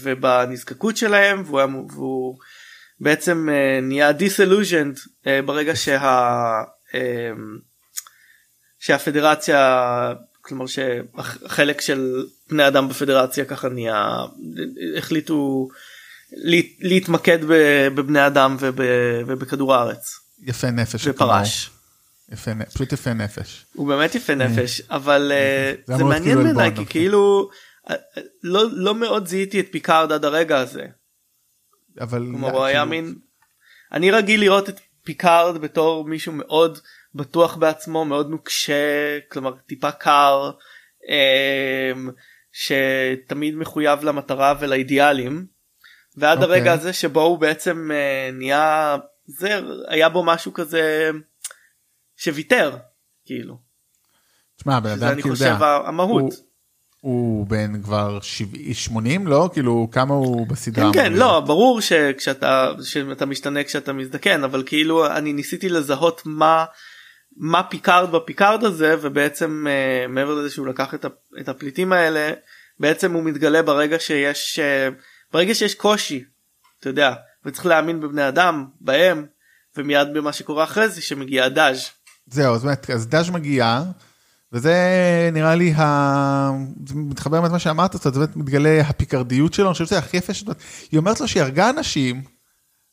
[0.03, 2.38] ובנזקקות שלהם והוא, היה, והוא
[3.00, 3.48] בעצם
[3.83, 4.98] נהיה דיסילוז'נד
[5.44, 6.62] ברגע שה,
[8.79, 10.12] שהפדרציה
[10.45, 14.25] כלומר שהחלק של בני אדם בפדרציה ככה נהיה
[14.99, 15.69] החליטו
[16.33, 17.39] להת, להתמקד
[17.95, 18.81] בבני אדם וב,
[19.27, 21.07] ובכדור הארץ יפה נפש.
[21.07, 21.71] ופרש.
[22.33, 23.67] יפה, נ- פשוט יפה נפש.
[23.75, 26.87] הוא באמת יפה נפש אבל אה, זה מעניין כאילו בעיניי כי.
[26.87, 27.51] כאילו
[27.91, 30.87] אה, אה, לא לא מאוד זיהיתי את פיקארד עד הרגע הזה.
[32.01, 32.19] אבל...
[32.19, 33.15] כלומר לא, הוא היה כאילו, מין
[33.93, 36.79] אני רגיל לראות את פיקארד בתור מישהו מאוד
[37.14, 38.74] בטוח בעצמו מאוד נוקשה
[39.31, 40.50] כלומר טיפה קר
[41.09, 42.11] אמ,
[42.53, 45.46] שתמיד מחויב למטרה ולאידיאלים
[46.16, 46.57] ועד אוקיי.
[46.57, 48.96] הרגע הזה שבו הוא בעצם אה, נהיה
[49.27, 51.11] זה היה בו משהו כזה
[52.16, 52.77] שוויתר
[53.24, 53.59] כאילו
[54.57, 56.22] תשמע, בן אדם אני כאילו, חושב יודע, המהות.
[56.22, 56.33] הוא-
[57.00, 59.50] הוא בן כבר 70, 80 לא?
[59.53, 60.92] כאילו כמה הוא בסדרה?
[60.92, 61.40] כן כן לא?
[61.40, 66.64] ברור שכשאתה שאתה משתנה כשאתה מזדקן אבל כאילו אני ניסיתי לזהות מה
[67.37, 71.09] מה פיקארד בפיקארד הזה ובעצם אה, מעבר לזה שהוא לקח את, ה,
[71.40, 72.33] את הפליטים האלה
[72.81, 74.88] בעצם הוא מתגלה ברגע שיש אה,
[75.33, 76.25] ברגע שיש קושי
[76.81, 79.27] אתה יודע וצריך להאמין בבני אדם בהם
[79.77, 81.90] ומיד במה שקורה אחרי זה שמגיע הדאז'
[82.27, 83.85] זהו, אז אז דאז' מגיעה,
[84.53, 84.75] וזה
[85.33, 86.51] נראה לי, ה...
[86.87, 90.35] זה מתחבר עם מה שאמרת, זאת אומרת, מתגלה הפיקרדיות שלו, אני חושב שזה הכי יפה,
[90.35, 92.23] שאת אומרת, היא אומרת לו שהיא הרגה אנשים,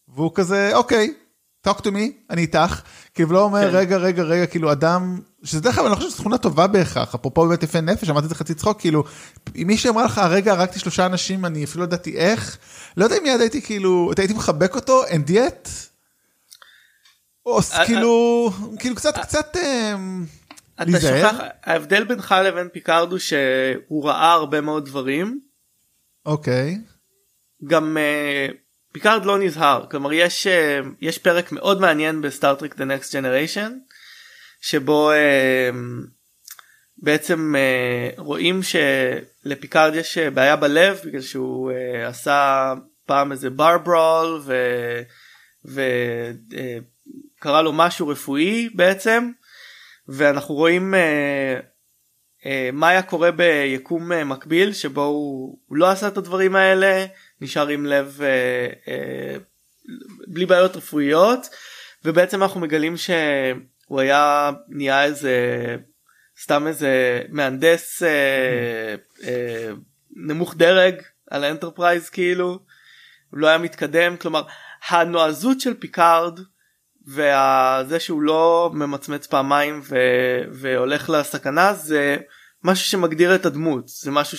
[0.08, 1.13] והוא כזה, אוקיי,
[1.67, 1.99] talk to me,
[2.30, 2.82] אני איתך,
[3.13, 3.78] כאילו לא אומר כן.
[3.78, 7.15] רגע רגע רגע כאילו אדם, שזה דרך אגב אני לא חושב שזו תכונה טובה בהכרח,
[7.15, 9.04] אפרופו באמת יפה נפש, אמרתי את זה חצי צחוק, כאילו,
[9.56, 12.58] אם מישהי אמרה לך רגע הרגתי שלושה אנשים, אני אפילו לא ידעתי איך,
[12.97, 15.69] לא יודע אם מיד הייתי כאילו, הייתי מחבק אותו, and yet,
[17.45, 20.26] או אה, כאילו, כאילו קצת קצת, אמ,
[20.82, 21.30] אתה
[21.63, 25.39] ההבדל בינך לבין פיקארד הוא שהוא ראה הרבה מאוד דברים.
[26.26, 26.78] אוקיי,
[27.67, 28.54] גם uh,
[28.91, 29.86] פיקארד לא נזהר.
[29.91, 30.49] כלומר יש uh,
[31.01, 33.71] יש פרק מאוד מעניין בסטארטרק The Next Generation
[34.62, 35.15] שבו uh,
[36.97, 41.71] בעצם uh, רואים שלפיקארד יש בעיה בלב בגלל שהוא
[42.06, 42.73] עשה
[43.06, 44.41] פעם איזה בר ברול
[47.36, 49.32] וקרה לו משהו רפואי בעצם
[50.08, 50.93] ואנחנו רואים
[52.73, 57.06] מה היה קורה ביקום מקביל שבו הוא, הוא לא עשה את הדברים האלה
[57.41, 59.89] נשאר עם לב uh, uh,
[60.27, 61.49] בלי בעיות רפואיות
[62.06, 65.36] ובעצם אנחנו מגלים שהוא היה נהיה איזה
[66.41, 69.25] סתם איזה מהנדס uh, uh,
[70.15, 71.01] נמוך דרג
[71.32, 72.60] על האנטרפרייז כאילו.
[73.30, 74.43] הוא לא היה מתקדם כלומר
[74.88, 76.39] הנועזות של פיקארד
[77.08, 79.95] וזה שהוא לא ממצמץ פעמיים ו...
[80.51, 82.17] והולך לסכנה זה
[82.63, 83.88] משהו שמגדיר את הדמות.
[83.88, 84.38] זה משהו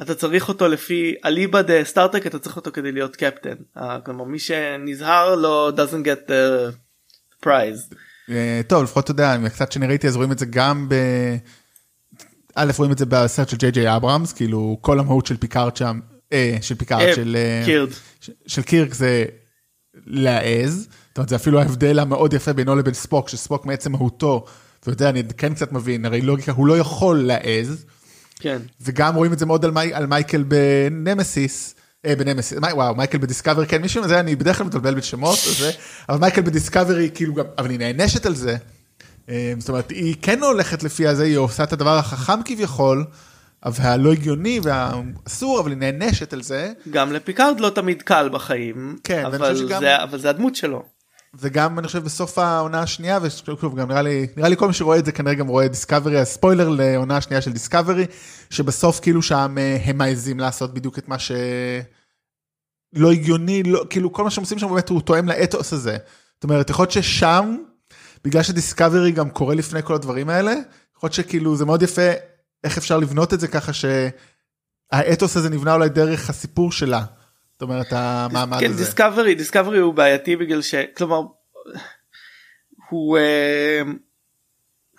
[0.00, 4.24] שאתה צריך אותו לפי אליבא דה סטארטרק אתה צריך אותו כדי להיות קפטן uh, כלומר
[4.24, 6.72] מי שנזהר לא doesn't get the
[7.46, 7.94] prize.
[8.30, 10.94] אה, טוב לפחות אתה יודע, קצת שאני ראיתי אז רואים את זה גם ב...
[12.54, 16.00] א' רואים את זה בסרט של ג'יי ג'יי אברהמס, כאילו כל המהות של פיקארד שם,
[16.32, 17.36] אה, של פיקארד, אה, של...
[17.36, 17.88] אה, קירק.
[18.46, 19.24] של קירק זה
[20.06, 24.44] להעז, זאת אומרת זה אפילו ההבדל המאוד יפה בינו לבין ספוק, שספוק מעצם מהותו,
[24.80, 27.84] אתה יודע, אני כן קצת מבין, הרי לוגיקה, הוא לא יכול להעז,
[28.40, 28.58] כן.
[28.80, 31.74] וגם רואים את זה מאוד על, מי, על מייקל בנמסיס,
[32.06, 35.70] אה, בנמסיס, מי, וואו, מייקל בדיסקאברי, כן, מישהו מזה, אני בדרך כלל מתבלבל בשמות, זה,
[36.08, 38.56] אבל מייקל בדיסקאברי, כאילו גם, אבל היא נענשת על זה,
[39.28, 43.04] אה, זאת אומרת, היא כן הולכת לפי הזה, היא עושה את הדבר החכם כביכול,
[43.66, 49.24] והלא הגיוני והאסור, אבל היא נענשת על זה, גם לפיקארד לא תמיד קל בחיים כן,
[49.26, 50.97] אבל, שגם- זה, אבל זה הדמות שלו.
[51.40, 54.98] וגם אני חושב בסוף העונה השנייה, ושוב גם נראה לי, נראה לי כל מי שרואה
[54.98, 58.06] את זה כנראה גם רואה דיסקאברי, הספוילר לעונה השנייה של דיסקאברי,
[58.50, 61.32] שבסוף כאילו שם אה, הם מעזים לעשות בדיוק את מה ש...
[62.92, 65.96] לא הגיוני, לא, כאילו כל מה שהם עושים שם באמת הוא תואם לאתוס הזה.
[66.34, 67.56] זאת אומרת, יכול להיות ששם,
[68.24, 70.52] בגלל שדיסקאברי גם קורה לפני כל הדברים האלה,
[70.96, 72.10] יכול להיות שכאילו זה מאוד יפה
[72.64, 77.04] איך אפשר לבנות את זה ככה שהאתוס הזה נבנה אולי דרך הסיפור שלה.
[77.58, 78.84] זאת אומרת, המעמד כן, הזה.
[78.84, 80.74] דיסקאברי דיסקאברי הוא בעייתי בגלל ש...
[80.74, 81.22] כלומר,
[82.90, 83.82] הוא, אה,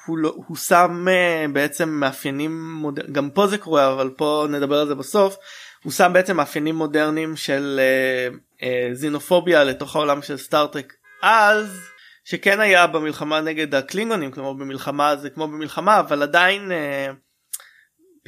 [0.05, 3.03] הוא, לא, הוא שם אה, בעצם מאפיינים, מודר...
[3.11, 5.35] גם פה זה קורה אבל פה נדבר על זה בסוף,
[5.83, 10.93] הוא שם בעצם מאפיינים מודרניים של אה, אה, זינופוביה לתוך העולם של סטארטרק
[11.23, 11.79] אז
[12.23, 17.11] שכן היה במלחמה נגד הקלינגונים כלומר במלחמה זה כמו במלחמה אבל עדיין אה,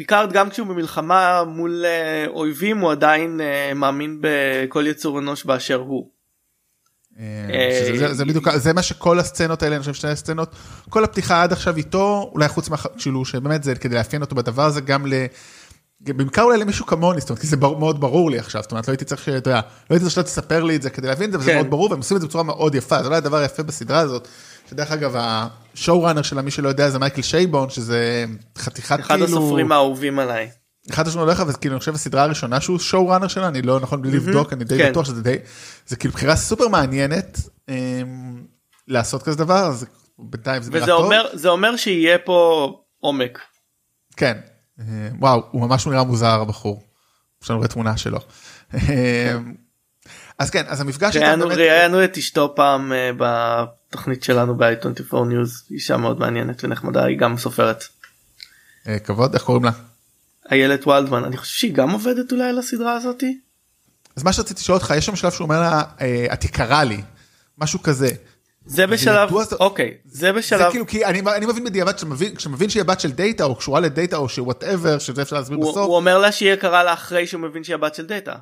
[0.01, 5.75] פיקארד גם כשהוא במלחמה מול אה, אויבים הוא עדיין אה, מאמין בכל יצור אנוש באשר
[5.75, 6.09] הוא.
[7.19, 10.55] אה, שזה- זה- זה בדיוק, זה מה שכל הסצנות האלה, אני חושב שתי הסצנות,
[10.89, 14.63] כל הפתיחה עד עכשיו איתו, אולי חוץ מה, כאילו שבאמת זה כדי לאפיין אותו בדבר
[14.65, 15.13] הזה גם ל...
[15.99, 18.87] בעיקר אולי למישהו כמוני, זאת אומרת, כי זה בר- מאוד ברור לי עכשיו, זאת אומרת,
[18.87, 19.61] לא הייתי צריך שאתה יודע, לא
[19.95, 21.55] הייתי צריך שאתה תספר לי את זה כדי להבין את זה, וזה כן.
[21.57, 24.27] מאוד ברור, והם עושים את זה בצורה מאוד יפה, זה אולי הדבר היפה בסדרה הזאת,
[24.71, 28.25] שדרך אגב, השואו ראנר שלה, מי שלא יודע, זה מייקל שייבון, שזה
[28.57, 29.25] חתיכת אחד כאילו...
[29.25, 30.49] הסופרים האהובים עליי.
[30.89, 33.79] אחד השני הולך אבל כאילו אני חושב הסדרה הראשונה שהוא שואו ראנר שלה אני לא
[33.79, 34.91] נכון בלי לבדוק אני די כן.
[34.91, 35.35] בטוח שזה די
[35.87, 38.43] זה כאילו בחירה סופר מעניינת אמ,
[38.87, 39.85] לעשות כזה דבר אז
[40.19, 43.39] בינתיים זה נראה וזה טוב אומר זה אומר שיהיה פה עומק.
[44.17, 44.37] כן
[44.79, 44.85] אמ,
[45.19, 46.83] וואו הוא ממש נראה מוזר הבחור.
[47.43, 48.19] יש לנו תמונה שלו.
[48.73, 48.79] אמ,
[50.39, 52.91] אז כן אז המפגש ראיינו את אשתו פעם
[53.91, 57.83] בתוכנית שלנו ב-24 News אישה מאוד מעניינת ונחמדה היא גם סופרת.
[58.87, 59.71] אה, כבוד איך קוראים לה.
[60.51, 63.39] איילת וולדמן אני חושב שהיא גם עובדת אולי על הסדרה הזאתי.
[64.15, 67.01] אז מה שרציתי לשאול אותך יש שם שלב שהוא אומר לה אה, את יקרה לי
[67.57, 68.09] משהו כזה.
[68.65, 72.69] זה בשלב זה- אוקיי זה זה בשלב כאילו כי אני, אני מבין בדיעבד שמבין כשמבין
[72.69, 75.77] שהיא הבת של דאטה או קשורה לדאטה או ש whatever שזה אפשר להסביר בסוף.
[75.77, 78.35] הוא אומר לה שהיא יקרה לה אחרי שהוא מבין שהיא הבת של דאטה.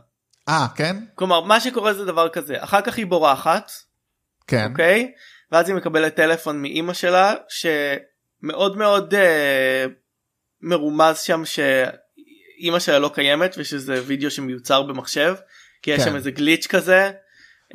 [0.49, 3.71] אה כן כלומר מה שקורה זה דבר כזה אחר כך היא בורחת
[4.47, 5.11] כן אוקיי
[5.51, 9.85] ואז היא מקבלת טלפון מאימא שלה שמאוד מאוד אה,
[10.61, 15.35] מרומז שם שאימא שלה לא קיימת ושזה וידאו שמיוצר במחשב
[15.81, 16.05] כי יש כן.
[16.09, 17.11] שם איזה גליץ' כזה.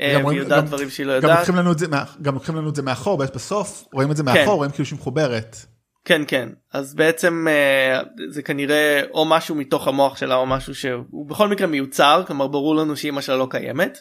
[0.01, 1.29] אה, גם והיא רואים- יודעת גם- דברים שהיא לא גם.
[1.31, 1.87] לוקחים לנו את זה
[2.23, 4.51] גם לוקחים לנו את זה מאחור בסוף רואים את זה מאחור כן.
[4.51, 5.57] רואים כאילו שהיא מחוברת.
[6.05, 11.29] כן כן אז בעצם אה, זה כנראה או משהו מתוך המוח שלה או משהו שהוא
[11.29, 13.99] בכל מקרה מיוצר כלומר ברור לנו שאימא שלה לא קיימת.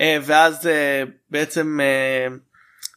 [0.00, 0.68] אה, ואז
[1.30, 1.78] בעצם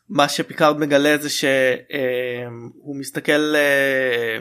[0.09, 4.39] מה שפיקארד מגלה זה שהוא מסתכל אה,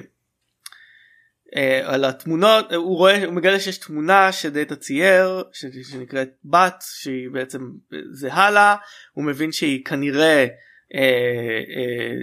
[1.57, 5.45] אה, על התמונות הוא רואה הוא מגלה שיש תמונה שדאטה צייר
[5.83, 7.71] שנקראת בת שהיא בעצם
[8.11, 8.77] זהה לה
[9.13, 10.47] הוא מבין שהיא כנראה
[10.95, 12.15] אה, אה,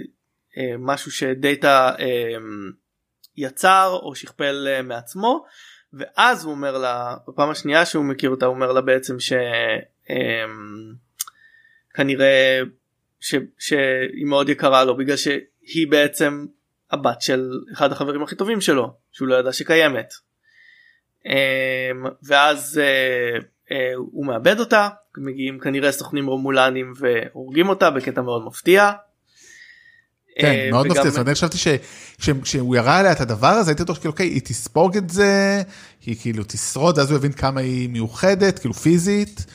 [0.58, 2.34] אה, משהו שדאטה אה,
[3.36, 5.44] יצר או שכפל אה, מעצמו
[5.92, 9.16] ואז הוא אומר לה בפעם השנייה שהוא מכיר אותה הוא אומר לה בעצם
[11.90, 12.60] שכנראה
[13.24, 16.46] ש, שהיא מאוד יקרה לו בגלל שהיא בעצם
[16.90, 20.12] הבת של אחד החברים הכי טובים שלו שהוא לא ידע שקיימת.
[21.26, 23.38] אמ, ואז אה,
[23.72, 28.92] אה, הוא מאבד אותה מגיעים כנראה סוכנים רומולנים והורגים אותה בקטע מאוד מפתיע.
[30.40, 33.82] כן, אה, מאוד מפתיע, זאת אומרת, אני חשבתי שכשהוא ירה עליה את הדבר הזה, הייתי
[33.82, 35.62] בטוח שכאילו, אוקיי, היא תספוג את זה,
[36.06, 39.46] היא כאילו תשרוד, אז הוא יבין כמה היא מיוחדת, כאילו פיזית.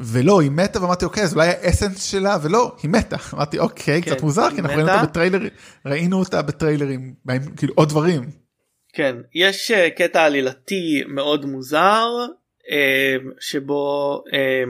[0.00, 3.16] ולא, היא מתה, ואמרתי, אוקיי, אז אולי האסנס שלה, ולא, היא מתה.
[3.34, 4.90] אמרתי, אוקיי, כן, קצת מוזר, כי אנחנו ראינו.
[4.92, 5.50] אותה בטריילרים,
[5.86, 7.14] ראינו אותה בטריילרים,
[7.56, 8.30] כאילו עוד דברים.
[8.92, 12.08] כן יש אה, קטע עלילתי מאוד מוזר
[12.70, 14.62] אה, שבו אה,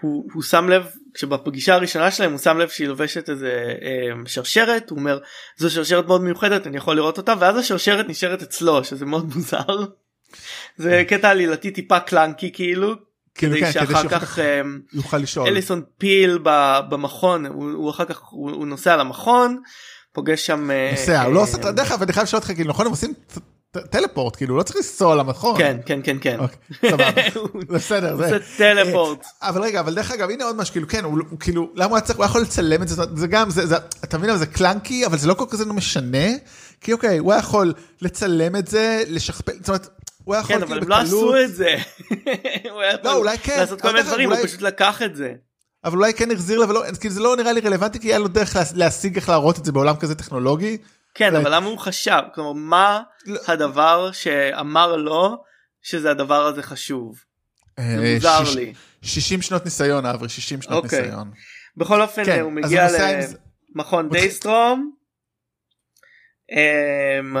[0.00, 3.74] הוא, הוא שם לב כשבפגישה הראשונה שלהם הוא שם לב שהיא לובשת איזה
[4.26, 5.18] שרשרת הוא אומר
[5.56, 9.84] זו שרשרת מאוד מיוחדת אני יכול לראות אותה ואז השרשרת נשארת אצלו שזה מאוד מוזר.
[10.76, 12.94] זה קטע עלילתי טיפה קלנקי כאילו,
[13.38, 14.60] כדי כן, כדי שאחר שאחר כך אה,
[14.92, 15.48] יוכל לשאול.
[15.48, 19.60] אליסון פיל ב- במכון הוא, הוא אחר כך הוא, הוא נוסע למכון
[20.12, 22.52] פוגש שם אה, נוסע, הוא לא אה, עושה את הדרך, אבל אני חייב לשאול אותך,
[22.52, 23.12] כאילו, נכון, הם עושים
[23.90, 25.58] טלפורט, כאילו, לא צריך לנסוע למכון.
[25.58, 26.38] כן כן כן כן.
[26.38, 27.10] אוקיי, סבבה,
[27.74, 28.38] בסדר, זה.
[28.56, 29.24] טלפורט.
[29.42, 32.00] אה, אבל רגע, אבל דרך אגב, הנה עוד משהו, כאילו, כן, הוא כאילו, למה הוא
[32.00, 35.18] צריך, הוא יכול לצלם את זה, זה גם, זה, זה, אתה מבין, זה קלנקי, אבל
[35.18, 36.28] זה לא כל כך לא משנה,
[36.80, 39.88] כי אוקיי, הוא יכול לצלם את זה, לשכפל, זאת אומרת,
[40.28, 41.74] הוא היה יכול כן כאילו אבל הם לא עשו את זה.
[42.72, 45.32] הוא היה יכול אולי כן, לעשות כל מיני דברים הוא פשוט לקח את זה.
[45.84, 48.28] אבל אולי כן החזיר לה, ולא, כאילו זה לא נראה לי רלוונטי, כי היה לו
[48.28, 50.78] דרך לה- להשיג איך להראות את זה בעולם כזה טכנולוגי.
[51.14, 53.40] כן אבל למה הוא חשב כלומר מה לא.
[53.46, 55.42] הדבר שאמר לו
[55.82, 57.16] שזה הדבר הזה חשוב.
[57.78, 58.72] זה אה, מוזר שיש- לי.
[59.02, 61.02] 60 שנות ניסיון, אברי, 60 שנות אוקיי.
[61.02, 61.30] ניסיון.
[61.76, 63.26] בכל אופן כן, הוא מגיע זה-
[63.76, 64.92] למכון דייסטרום
[66.52, 67.36] אמ,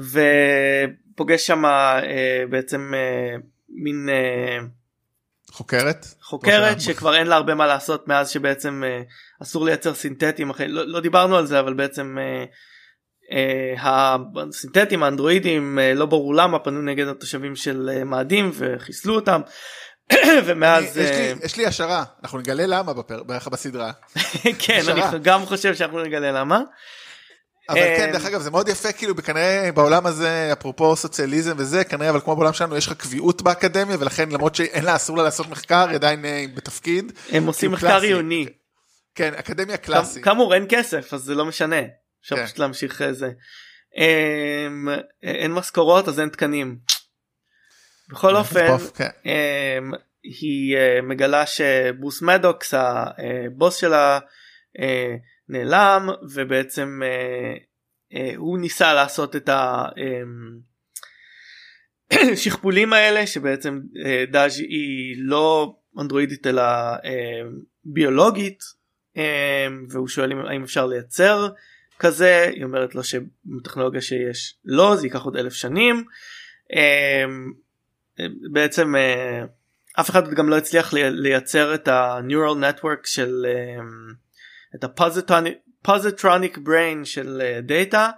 [0.00, 2.00] ופוגש שם אה,
[2.50, 3.36] בעצם אה,
[3.68, 4.58] מין אה,
[5.52, 6.06] חוקרת?
[6.22, 9.00] חוקרת לא שכבר אין לה הרבה מה לעשות מאז שבעצם אה,
[9.42, 12.44] אסור לייצר סינתטים אחרי לא, לא דיברנו על זה אבל בעצם אה,
[13.32, 14.16] אה,
[14.48, 19.40] הסינתטים האנדרואידים אה, לא ברור למה פנו נגד התושבים של אה, מאדים וחיסלו אותם
[20.46, 23.92] ומאז אני- יש אה, לי- יש לי השערה, אנחנו נגלה למה בפר- בסדרה.
[24.66, 24.80] כן.
[24.88, 26.60] אני גם חושב שאנחנו נגלה למה
[27.70, 31.84] אבל אה, כן, דרך אגב, זה מאוד יפה, כאילו, כנראה בעולם הזה, אפרופו סוציאליזם וזה,
[31.84, 35.22] כנראה, אבל כמו בעולם שלנו, יש לך קביעות באקדמיה, ולכן למרות שאין לה, אסור לה
[35.22, 37.12] לעשות מחקר, היא עדיין אה, בתפקיד.
[37.30, 38.02] הם עושים כאילו מחקר.
[38.02, 38.46] עיוני
[39.14, 40.22] כן, אקדמיה קלאסי.
[40.22, 41.80] כאמור אין כסף אז זה לא משנה
[42.22, 42.44] אפשר כן.
[42.44, 43.30] פשוט להמשיך אה, זה.
[43.96, 44.88] אמ,
[45.22, 46.78] אין משכורות אז אין תקנים.
[48.08, 49.08] בכל אופן כן.
[49.24, 54.18] אמ, היא מגלה שברוס מדוקס הבוס שלה
[55.50, 57.54] נעלם ובעצם אה,
[58.14, 59.48] אה, הוא ניסה לעשות את
[62.12, 66.62] השכפולים האלה שבעצם אה, דאז' היא לא אנדרואידית אלא
[67.04, 67.40] אה,
[67.84, 68.62] ביולוגית
[69.16, 71.48] אה, והוא שואל אם- האם אפשר לייצר
[71.98, 76.04] כזה היא אומרת לו שבטכנולוגיה שיש לא זה ייקח עוד אלף שנים.
[76.76, 77.24] אה,
[78.52, 79.42] בעצם אה,
[80.00, 83.82] אף אחד גם לא הצליח לי- לייצר את ה-neural network של אה,
[84.74, 88.10] את ה-positronic brain של אה, דאטה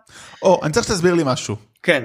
[0.43, 1.57] או, אני צריך שתסביר לי משהו.
[1.83, 2.05] כן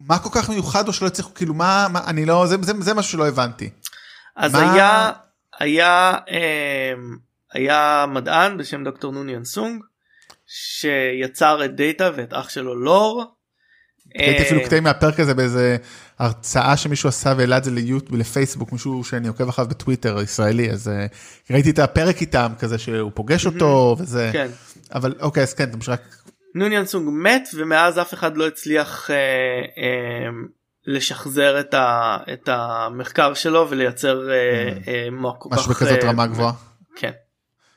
[0.00, 2.94] מה כל כך מיוחד או שלא הצליחו, כאילו, מה, מה, אני לא, זה, זה, זה
[2.94, 3.70] משהו שלא הבנתי.
[4.36, 5.12] אז מה- היה
[5.58, 6.92] היה אה,
[7.52, 9.82] היה מדען בשם דוקטור נוניאן סונג
[10.46, 13.35] שיצר את דאטה ואת אח שלו לור.
[14.18, 15.76] ראיתי אפילו אה, קטעים מהפרק הזה באיזה
[16.18, 20.88] הרצאה שמישהו עשה והעלה את זה ליוט ולפייסבוק מישהו שאני עוקב אחריו בטוויטר ישראלי אז
[20.88, 21.06] אה,
[21.50, 24.48] ראיתי את הפרק איתם כזה שהוא פוגש אותו וזה כן.
[24.94, 26.00] אבל אוקיי אז כן תמשיך רק
[26.54, 29.16] נוניאן סונג מת ומאז אף אחד לא הצליח אה,
[29.78, 30.28] אה,
[30.86, 34.36] לשחזר את, ה, את המחקר שלו ולייצר אה,
[34.88, 36.52] אה, מוח כל כך משהו בכזאת אה, רמה גבוהה.
[36.96, 37.10] כן.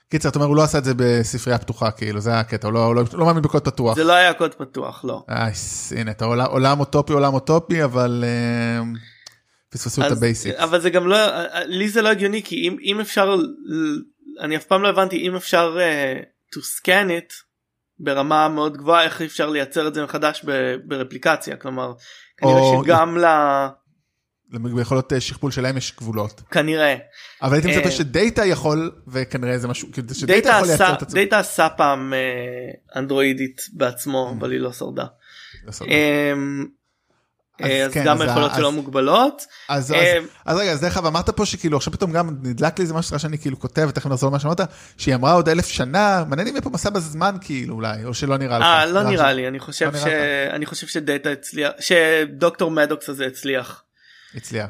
[0.09, 2.95] קיצר אתה אומר הוא לא עשה את זה בספרייה פתוחה כאילו זה הקטע הוא לא,
[2.95, 3.95] לא, לא מאמין בקוד פתוח.
[3.95, 5.23] זה לא היה קוד פתוח לא.
[5.29, 8.83] אייס, הנה אתה עולם, עולם אוטופי עולם אוטופי אבל אה,
[9.69, 10.55] פספסו את ה basic.
[10.55, 11.17] אבל זה גם לא
[11.65, 13.35] לי זה לא הגיוני כי אם, אם אפשר
[14.39, 17.33] אני אף פעם לא הבנתי אם אפשר uh, to scan it
[17.99, 21.93] ברמה מאוד גבוהה איך אפשר לייצר את זה מחדש ב, ברפליקציה כלומר
[22.37, 23.25] כנראה או- שגם ל...
[24.51, 26.41] ביכולות אה, שכפול שלהם יש גבולות.
[26.51, 26.95] כנראה.
[27.41, 31.01] אבל הייתי מצפה אה, שדאטה יכול, וכנראה זה משהו, כאילו, שדאטה דאטה יכול לייצר את
[31.01, 31.19] עצמו.
[31.19, 35.05] דאטה עשה פעם אה, אנדרואידית בעצמו אבל היא לא שרדה.
[35.65, 35.87] לעשות.
[35.87, 36.65] אמ,
[37.61, 39.45] אז כן, גם היכולות שלו מוגבלות.
[39.69, 39.91] אז,
[40.47, 43.37] רגע, אז דרך אגב אמרת פה שכאילו עכשיו פתאום גם נדלק לי איזה משהו שאני
[43.37, 44.61] כאילו כותב ותכף נחזור למה שאמרת
[44.97, 48.37] שהיא אמרה עוד אלף שנה מעניין אם יהיה פה מסע בזמן כאילו אולי או שלא
[48.37, 48.65] נראה לך.
[48.65, 49.81] אה לא זה נראה לי לא ש...
[50.49, 53.83] אני חושב שדאטה הצליח שדוקטור מדוקס הזה הצליח.
[54.35, 54.67] הצליח.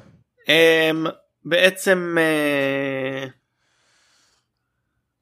[0.50, 1.06] אמ,
[1.46, 3.26] בעצם אה,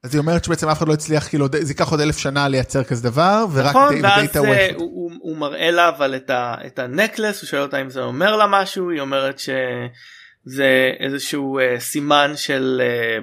[0.04, 2.84] אז היא אומרת שבעצם אף אחד לא הצליח כאילו זה ייקח עוד אלף שנה לייצר
[2.84, 4.68] כזה דבר ורק נכון די- ואז הוא אה.
[4.76, 8.02] הוא הוא- הוא מראה לה אבל את ה- את הנקלס הוא שואל אותה אם זה
[8.02, 10.64] אומר לה משהו היא אומרת שזה
[11.00, 13.18] איזשהו אה, סימן של אה,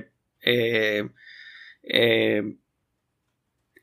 [0.46, 1.00] אה,
[1.94, 2.38] אה,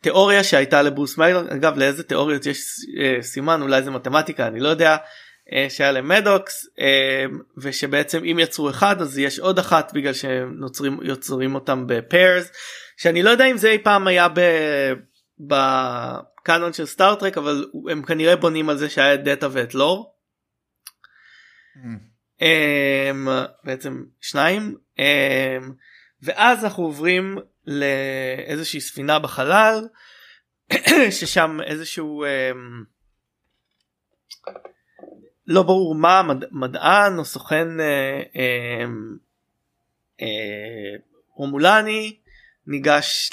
[0.01, 2.63] תיאוריה שהייתה לברוס מיילר אגב לאיזה תיאוריות יש
[3.21, 4.97] סימן אולי זה מתמטיקה אני לא יודע
[5.69, 7.25] שהיה למדוקס אה,
[7.57, 12.51] ושבעצם אם יצרו אחד אז יש עוד אחת בגלל שנוצרים יוצרים אותם בפיירס
[12.97, 14.39] שאני לא יודע אם זה אי פעם היה ב...
[15.39, 20.15] בקאנון של סטארטרק אבל הם כנראה בונים על זה שהיה את דאטה ואת לור.
[21.75, 22.11] Mm.
[22.41, 23.27] אמ,
[23.63, 25.71] בעצם שניים אמ,
[26.21, 27.37] ואז אנחנו עוברים
[27.67, 29.87] לאיזושהי ספינה בחלל
[31.19, 32.83] ששם איזשהו אמ,
[35.51, 39.17] לא ברור מה מד, מדען או סוכן אה, אמ,
[40.21, 40.97] אה,
[41.35, 42.15] רומולני
[42.67, 43.31] ניגש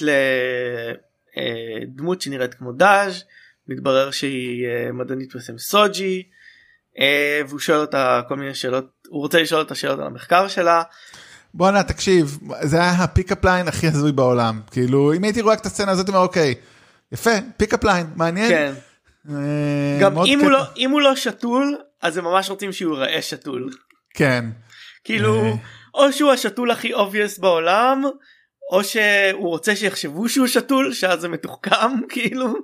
[1.87, 3.24] לדמות שנראית כמו דאז'
[3.68, 6.22] מתברר שהיא אה, מדענית בשם סוג'י
[6.98, 10.83] אה, והוא שואל אותה כל מיני שאלות הוא רוצה לשאול אותה שאלות על המחקר שלה
[11.54, 15.66] בואנה תקשיב זה היה ה pickup line הכי הזוי בעולם כאילו אם הייתי רואה את
[15.66, 16.54] הסצנה הזאת אומר אוקיי
[17.12, 18.50] יפה pickup line מעניין.
[18.50, 18.72] כן
[19.31, 20.50] אה, גם אם הוא.
[20.50, 23.71] לא אם הוא לא שתול אז הם ממש רוצים שהוא ייראה שתול
[24.15, 24.45] כן.
[25.05, 25.53] כאילו אה.
[25.95, 28.03] או שהוא השתול הכי obvious בעולם
[28.73, 32.55] או שהוא רוצה שיחשבו שהוא שתול שאז זה מתוחכם כאילו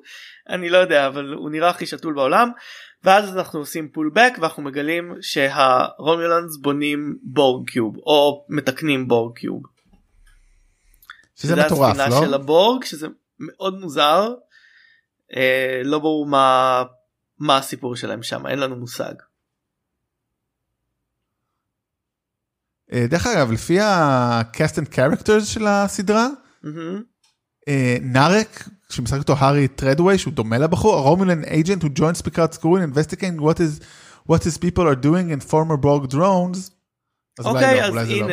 [0.48, 2.50] אני לא יודע אבל הוא נראה הכי שתול בעולם
[3.04, 9.62] ואז אנחנו עושים פול בק ואנחנו מגלים שהרומיולנס בונים בורג קיוב או מתקנים בורג קיוב.
[11.36, 12.26] שזה מטורף הספינה לא?
[12.26, 13.06] של הבורג שזה
[13.38, 14.34] מאוד מוזר
[15.36, 16.82] אה, לא ברור מה
[17.38, 19.14] מה הסיפור שלהם שם אין לנו מושג.
[22.92, 26.28] אה, דרך אגב לפי ה-cast and characters של הסדרה.
[27.68, 32.76] אה, נארק שמשחק אותו הארי טרדווי שהוא דומה לבחור הרומולן agent who joins Picard's crew
[32.76, 33.80] in investigating what is
[34.28, 36.70] what his people are doing in former Borg drones.
[37.38, 38.28] אז אולי אוקיי לא, אולי זה לא.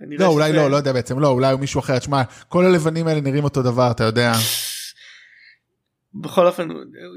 [0.00, 3.20] לא אולי לא לא יודע בעצם לא אולי הוא מישהו אחר תשמע כל הלבנים האלה
[3.20, 4.32] נראים אותו דבר אתה יודע
[6.20, 6.68] בכל אופן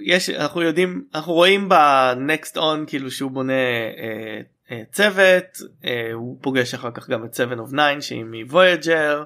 [0.06, 6.10] יש אנחנו יודעים אנחנו רואים ב next on כאילו שהוא בונה אה, אה, צוות אה,
[6.14, 9.24] הוא פוגש אחר כך גם את 7 of 9 שהיא מוויאג'ר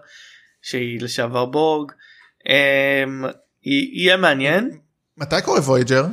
[0.61, 1.91] שהיא לשעבר בורג
[2.49, 3.03] אה,
[3.63, 4.69] יהיה מעניין
[5.17, 6.05] מתי קורה וויאג'ר?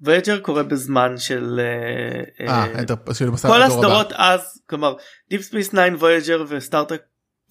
[0.00, 3.64] וויאג'ר קורה בזמן של אה, אה, אה, אנטר- של כל הדור הבא.
[3.64, 4.94] הסדרות אז כלומר
[5.30, 7.02] דיפ ספייס 9 וויאג'ר וסטארטרק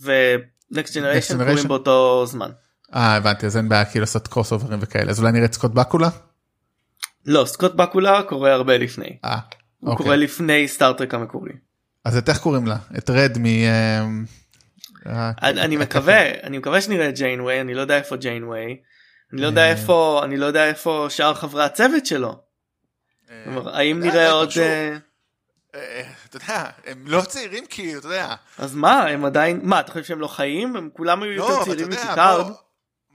[0.02, 1.46] ו Next Generation Generation.
[1.50, 2.52] קורים באותו זמן.
[2.96, 5.72] אה הבנתי אז אין בעיה כאילו לעשות קרוס אוברים וכאלה אז אולי נראה את סקוט
[5.72, 6.10] בקולה?
[7.26, 9.18] לא סקוט בקולה קורה הרבה לפני.
[9.26, 9.38] אה,
[9.80, 10.04] הוא אוקיי.
[10.04, 11.52] קורה לפני סטארטרק המקורי.
[12.06, 12.78] אז את איך קוראים לה?
[12.98, 13.46] את רד מ...
[13.46, 14.02] אה,
[15.08, 18.78] אה, אני מקווה אני מקווה שנראה את ג'יינווי אני לא יודע איפה ג'יינווי.
[19.34, 19.70] אני לא יודע אה.
[19.70, 22.40] איפה אני לא יודע איפה שאר חברי הצוות שלו.
[23.74, 24.50] האם אה, נראה אה, עוד
[26.30, 28.36] אתה יודע הם לא צעירים כאילו אתה יודע.
[28.58, 31.66] אז מה הם עדיין מה אתה חושב שהם לא חיים הם כולם היו לא, יותר
[31.66, 31.90] צעירים.
[32.16, 32.52] בוא-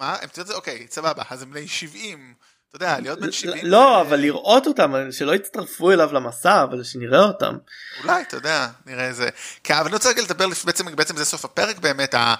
[0.00, 0.16] מה?
[0.22, 2.34] הם יודעת, אוקיי, סבבה, אז הם בני 70.
[2.68, 3.66] אתה יודע, להיות בן 70.
[3.66, 7.56] לא זה- אבל לראות אותם שלא יצטרפו אליו למסע אבל שנראה אותם.
[8.02, 9.28] אולי, אתה יודע, נראה איזה...
[9.64, 12.34] כן, אבל אני רוצה רגע לדבר, בעצם, בעצם זה סוף הפרק באמת, ה...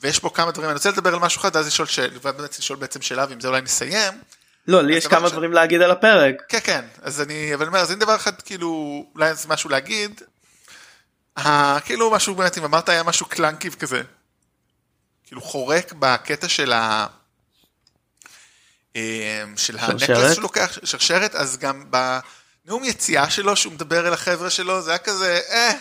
[0.00, 2.10] ויש פה כמה דברים, אני רוצה לדבר על משהו אחד, ואז לשאול, שאל...
[2.58, 4.12] לשאול בעצם שאלה, ועם זה אולי נסיים.
[4.68, 6.34] לא לי יש כמה ש- דברים להגיד על הפרק.
[6.48, 9.70] כן, כן, אז אני, אבל אני אומר, אז אין דבר אחד, כאילו, אולי זה משהו
[9.70, 10.20] להגיד.
[11.38, 11.80] ה...
[11.80, 14.02] כאילו משהו באמת, אם אמרת היה משהו clunky כזה.
[15.26, 17.06] כאילו חורק בקטע של ה...
[18.96, 19.78] אה, של?
[19.78, 24.82] ה necklace שהוא לוקח, שרשרת, אז גם בנאום יציאה שלו, שהוא מדבר אל החבר'ה שלו,
[24.82, 25.72] זה היה כזה, אה,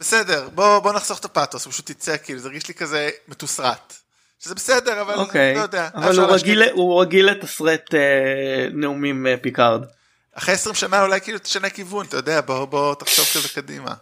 [0.00, 3.94] בסדר, בוא, בוא נחסוך את הפאתוס, הוא פשוט יצא, כאילו, זה הרגיש לי כזה מתוסרט.
[4.38, 5.88] שזה בסדר, אבל אוקיי לא יודע.
[5.94, 9.84] אבל הוא רגיל הוא רגיל לתסרט אה, נאומים אה, פיקארד.
[10.32, 13.94] אחרי 20 שנה אולי כאילו תשנה כיוון, אתה יודע, בוא, בוא תחשוב כזה קדימה.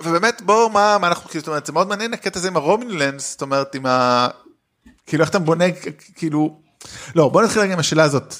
[0.00, 2.56] אמ, ובאמת בוא, מה, מה אנחנו, כאילו, זאת אומרת, זה מאוד מעניין הקטע הזה עם
[2.56, 4.28] הרומינלנס, זאת אומרת, עם ה...
[5.06, 5.64] כאילו, איך אתה בונה,
[6.14, 6.60] כאילו...
[7.14, 8.34] לא, בוא נתחיל רגע עם השאלה הזאת.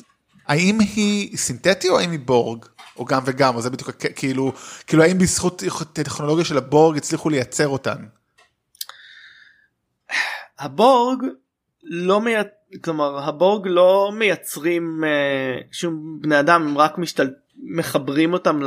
[0.46, 2.64] האם היא סינתטי או האם היא בורג?
[2.96, 4.52] או גם וגם, או זה בדיוק, כאילו,
[4.86, 8.06] כאילו האם בזכות טכנולוגיה של הבורג הצליחו לייצר אותן?
[10.58, 11.24] הבורג
[11.82, 12.50] לא מייצר,
[12.84, 17.30] כלומר הבורג לא מייצרים אה, שום בני אדם, הם רק משתל...
[17.62, 18.60] מחברים אותם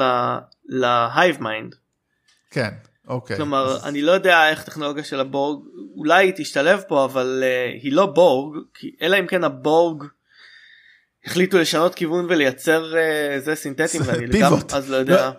[0.66, 1.76] ל hive mind.
[2.52, 2.70] כן,
[3.08, 3.38] אוקיי.
[3.38, 3.86] כלומר, אז...
[3.86, 5.66] אני לא יודע איך טכנולוגיה של הבורג,
[5.96, 10.04] אולי היא תשתלב פה, אבל uh, היא לא בורג, כי, אלא אם כן הבורג
[11.26, 15.26] החליטו לשנות כיוון ולייצר uh, זה סינתטים, ואני לגמרי, אז לא יודע.
[15.26, 15.32] לא...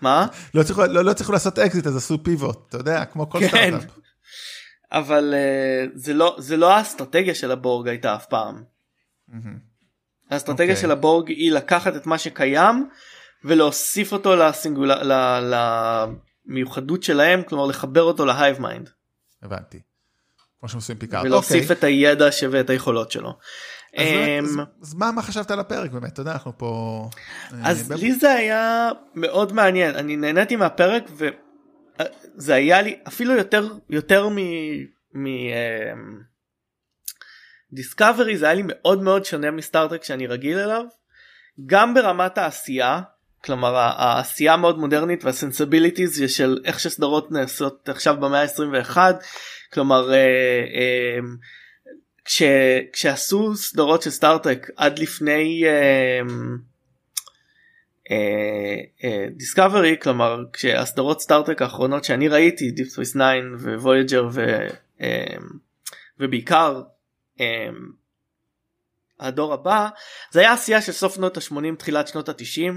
[0.00, 0.26] מה?
[0.54, 3.48] לא הצליחו, לא, לא לעשות אקזיט אז עשו pivot, אתה יודע, כמו כל כן.
[3.48, 3.90] סטארט-אפ.
[4.92, 8.62] אבל אה, זה לא זה לא האסטרטגיה של הבורג הייתה אף פעם.
[9.30, 9.34] אהמ.
[10.30, 10.70] האסטרטגיה אוקיי.
[10.70, 10.82] אוקיי.
[10.82, 12.88] של הבורג היא לקחת את מה שקיים
[13.44, 14.90] ולהוסיף אותו לסינגול...
[16.48, 18.90] למיוחדות שלהם כלומר לחבר אותו ל hive mind.
[19.42, 19.80] הבנתי.
[20.60, 21.26] כמו שעושים פיקארד.
[21.26, 21.62] ולהוסיף אוקיי.
[21.62, 21.76] אוקיי.
[21.76, 23.38] את הידע ואת היכולות שלו.
[23.96, 24.06] אז,
[24.44, 27.10] אז, אז מה, מה חשבת על הפרק באמת אתה יודע אנחנו פה.
[27.52, 33.68] אה, אז לי זה היה מאוד מעניין אני נהניתי מהפרק וזה היה לי אפילו יותר
[33.90, 34.36] יותר מ...
[35.14, 35.26] מ
[37.72, 40.84] Discovery זה היה לי מאוד מאוד שונה מ Star Trek שאני רגיל אליו
[41.66, 43.00] גם ברמת העשייה
[43.44, 48.96] כלומר העשייה מאוד מודרנית וה sensibilities של איך שסדרות נעשות עכשיו במאה ה-21.
[49.72, 50.16] כלומר אה,
[50.74, 51.18] אה,
[52.24, 52.42] כש,
[52.92, 55.64] כשעשו סדרות של Star Trek עד לפני
[59.36, 63.22] Discovery אה, כלומר כשהסדרות Star Trek האחרונות שאני ראיתי Deep Space 9
[63.80, 64.28] Voyager
[66.20, 66.82] ובעיקר
[69.20, 69.88] הדור הבא
[70.30, 72.72] זה היה עשייה של סוף שנות ה-80 תחילת שנות ה-90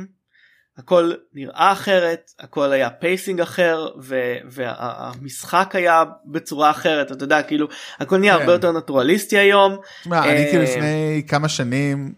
[0.77, 7.67] הכל נראה אחרת הכל היה pacing אחר ו- והמשחק היה בצורה אחרת אתה יודע כאילו
[7.99, 8.39] הכל נהיה כן.
[8.39, 9.77] הרבה יותר נטורליסטי היום.
[10.01, 12.13] תשמע, אני כאילו אמ, לפני כמה שנים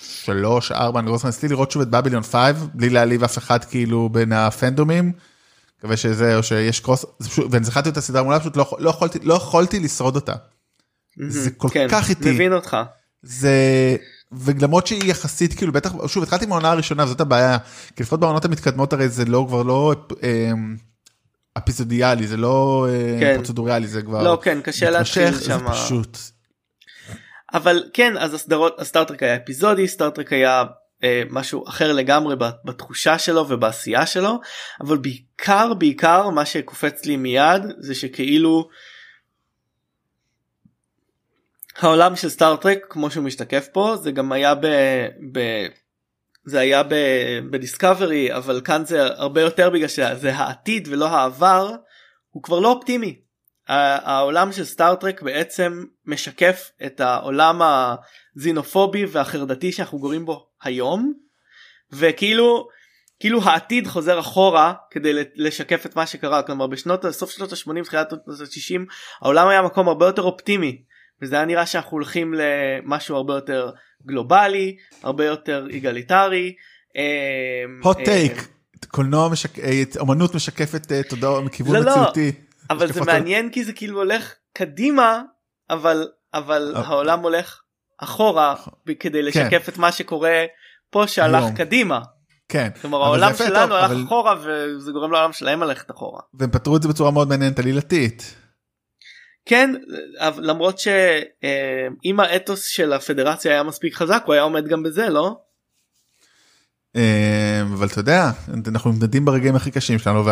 [0.00, 2.34] שלוש ארבע אני רוצה לראות שוב את Babylon 5
[2.74, 5.12] בלי להעליב אף אחד כאילו בין הפנדומים.
[5.78, 7.04] מקווה שזה או שיש קרוס
[7.50, 10.32] ואני זכרתי את הסדרה מולה פשוט לא, לא יכולתי לא יכולתי לשרוד אותה.
[11.28, 12.30] זה כל כן, כך איטי.
[12.30, 12.76] מבין אותך.
[13.22, 13.96] זה
[14.32, 17.58] ולמרות שהיא יחסית כאילו בטח שוב התחלתי עם העונה הראשונה זאת הבעיה
[17.96, 20.50] כי לפחות בעונות המתקדמות הרי זה לא כבר לא אה,
[21.58, 23.34] אפיזודיאלי זה לא אה, כן.
[23.34, 26.18] פרוצדוריאלי זה כבר לא כן קשה להתחיל שם פשוט.
[27.54, 30.64] אבל כן אז הסדרות הסטארטרק היה אפיזודי סטארטרק היה
[31.04, 34.40] אה, משהו אחר לגמרי בתחושה שלו ובעשייה שלו
[34.80, 38.68] אבל בעיקר בעיקר מה שקופץ לי מיד זה שכאילו.
[41.78, 44.66] העולם של סטארטרק כמו שהוא משתקף פה זה גם היה ב...
[45.32, 45.66] ב...
[46.44, 46.94] זה היה ב...
[47.50, 51.74] בדיסקאברי אבל כאן זה הרבה יותר בגלל שזה העתיד ולא העבר
[52.30, 53.20] הוא כבר לא אופטימי.
[53.68, 57.60] העולם של סטארטרק בעצם משקף את העולם
[58.36, 61.12] הזינופובי והחרדתי שאנחנו גורים בו היום
[61.92, 62.68] וכאילו
[63.20, 68.10] כאילו העתיד חוזר אחורה כדי לשקף את מה שקרה כלומר בשנות סוף שנות ה-80 תחילת
[68.10, 70.82] שנות ה-60 העולם היה מקום הרבה יותר אופטימי
[71.22, 73.70] וזה היה נראה שאנחנו הולכים למשהו הרבה יותר
[74.06, 76.54] גלובלי הרבה יותר איגליטרי.
[77.82, 78.42] hot take
[78.86, 79.58] קולנוע משק...
[79.58, 82.32] אה, אמנות משקפת אה, תודעה מכיוון לא, לא, מציאותי.
[82.70, 85.22] אבל זה מעניין כי זה כאילו הולך קדימה
[85.70, 86.80] אבל אבל אה.
[86.80, 87.60] העולם הולך
[87.98, 88.54] אחורה
[89.00, 89.24] כדי כן.
[89.24, 90.44] לשקף את מה שקורה
[90.90, 92.00] פה שהלך קדימה.
[92.48, 92.68] כן.
[92.80, 96.20] כלומר העולם שלנו הלך אחורה וזה גורם לעולם שלהם ללכת אחורה.
[96.34, 98.34] והם פתרו את זה בצורה מאוד מעניינת עלילתית.
[99.44, 99.74] כן
[100.38, 105.36] למרות שאם האתוס של הפדרציה היה מספיק חזק הוא היה עומד גם בזה לא?
[106.96, 108.30] אה, אבל אתה יודע
[108.66, 110.24] אנחנו נמדדים ברגעים הכי קשים שלנו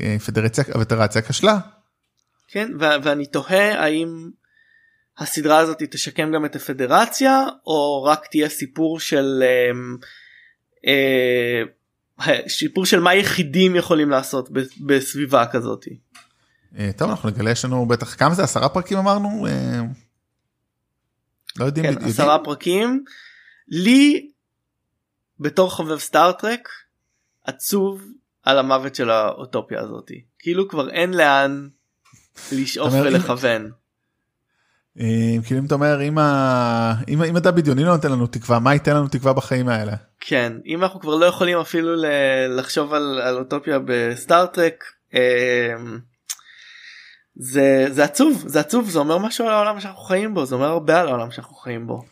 [0.00, 1.58] והפדרציה כשלה.
[2.48, 4.30] כן ואני תוהה האם
[5.18, 9.70] הסדרה הזאת תשקם גם את הפדרציה או רק תהיה סיפור של אה,
[12.26, 14.48] אה, סיפור של מה יחידים יכולים לעשות
[14.86, 15.98] בסביבה כזאתי.
[16.78, 19.80] אה, טוב אנחנו נגלה יש לנו בטח כמה זה עשרה פרקים אמרנו אה,
[21.56, 23.04] לא יודעים כן, עשרה פרקים
[23.68, 24.30] לי
[25.40, 26.68] בתור חובב סטארטרק
[27.44, 28.04] עצוב
[28.42, 31.68] על המוות של האוטופיה הזאתי כאילו כבר אין לאן
[32.52, 33.70] לשאוף ולכוון.
[35.00, 36.18] אה, כאילו אם אתה אומר אם
[37.08, 39.92] אם אתה בדיוני לא נותן לנו תקווה מה ייתן לנו תקווה בחיים האלה.
[40.20, 41.94] כן אם אנחנו כבר לא יכולים אפילו
[42.48, 44.84] לחשוב על, על אוטופיה בסטארטרק.
[47.36, 50.66] זה זה עצוב זה עצוב זה אומר משהו על העולם שאנחנו חיים בו זה אומר
[50.66, 52.02] הרבה על העולם שאנחנו חיים בו.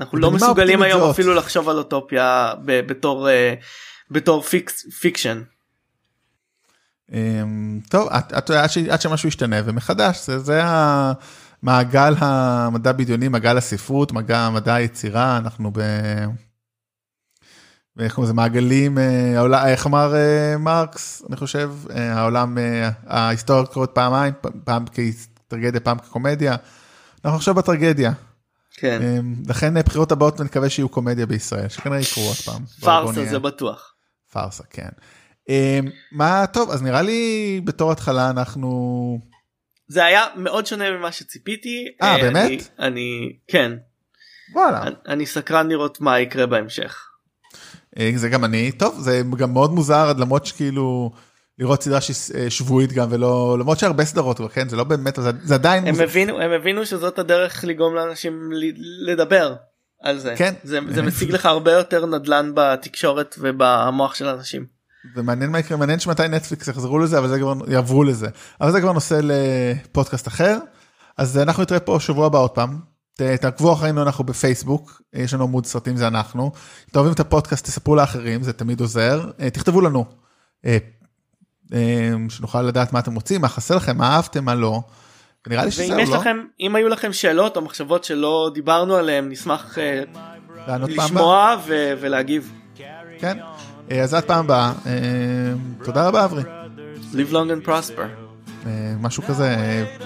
[0.00, 1.10] אנחנו לא מסוגלים היום זאת?
[1.10, 3.32] אפילו לחשוב על אוטופיה ב- בתור אה,
[4.10, 5.42] בתור fix fiction.
[7.10, 7.14] אממ,
[7.88, 14.12] טוב עד, עד, עד, עד שמשהו ישתנה ומחדש זה, זה המעגל המדע בדיוני מעגל הספרות
[14.12, 15.80] מגע מדע היצירה אנחנו ב...
[17.96, 22.58] ואיך קוראים לזה מעגלים, אה, איך אמר אה, מרקס, אני חושב, אה, העולם,
[23.06, 24.34] ההיסטוריה קורית פעמיים,
[24.64, 26.56] פעם כטרגדיה, פעם כקומדיה.
[27.24, 28.12] אנחנו עכשיו בטרגדיה.
[28.76, 29.02] כן.
[29.48, 32.64] לכן בחירות הבאות אני מקווה שיהיו קומדיה בישראל, שכנראה יקרו עוד פעם.
[32.80, 33.24] פארסה.
[33.24, 33.94] זה בטוח.
[34.32, 34.88] פארסה, כן.
[36.12, 39.18] מה טוב, אז נראה לי בתור התחלה אנחנו...
[39.88, 41.84] זה היה מאוד שונה ממה שציפיתי.
[42.02, 42.68] אה, באמת?
[42.78, 43.72] אני כן
[44.52, 44.82] וואלה.
[45.08, 47.11] אני סקרן לראות מה יקרה בהמשך.
[47.98, 51.12] אה, זה גם אני, טוב, זה גם מאוד מוזר, למרות שכאילו,
[51.58, 51.98] לראות סדרה
[52.34, 55.90] אה, שבועית גם, ולא, למרות שהרבה סדרות, כן, זה לא באמת, זה, זה עדיין הם
[55.90, 56.02] מוזר.
[56.02, 58.50] הבינו הם הבינו שזאת הדרך לגרום לאנשים
[59.06, 59.54] לדבר
[60.02, 60.34] על זה.
[60.36, 60.54] כן.
[60.64, 64.66] זה, זה משיג לך הרבה יותר נדל"ן בתקשורת ובמוח של אנשים.
[65.16, 68.26] ומעניין מה יקרה, מעניין שמתי נטפליקס יחזרו לזה, אבל זה כבר, יעברו לזה.
[68.60, 70.58] אבל זה כבר נושא לפודקאסט אחר.
[71.18, 72.91] אז אנחנו נתראה פה שבוע הבא עוד פעם.
[73.14, 76.44] תעקבו אחרינו, אנחנו בפייסבוק, יש לנו עמוד סרטים זה אנחנו.
[76.44, 76.50] אם
[76.90, 79.30] אתם אוהבים את הפודקאסט, תספרו לאחרים, זה תמיד עוזר.
[79.40, 80.04] אה, תכתבו לנו,
[80.66, 80.78] אה,
[81.74, 84.80] אה, שנוכל לדעת מה אתם רוצים, מה חסר לכם, מה אהבתם, מה לא.
[85.46, 86.16] נראה לי שזהו, לא?
[86.16, 90.78] לכם אם היו לכם שאלות או מחשבות שלא דיברנו עליהם נשמח הבאה.
[90.78, 92.52] לשמוע ו- ולהגיב.
[93.18, 93.38] כן.
[94.02, 94.72] אז עד פעם הבאה.
[94.86, 94.92] אה,
[95.84, 96.42] תודה רבה אברי.
[97.12, 98.02] live long and prosper.
[99.00, 99.56] משהו כזה,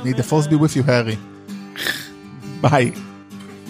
[0.03, 1.36] may the force be with you Harry.
[2.61, 2.93] Bye.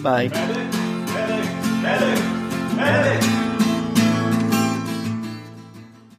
[0.01, 0.29] Bye.
[0.29, 1.49] Medic,
[1.81, 2.23] medic,
[2.75, 3.36] medic,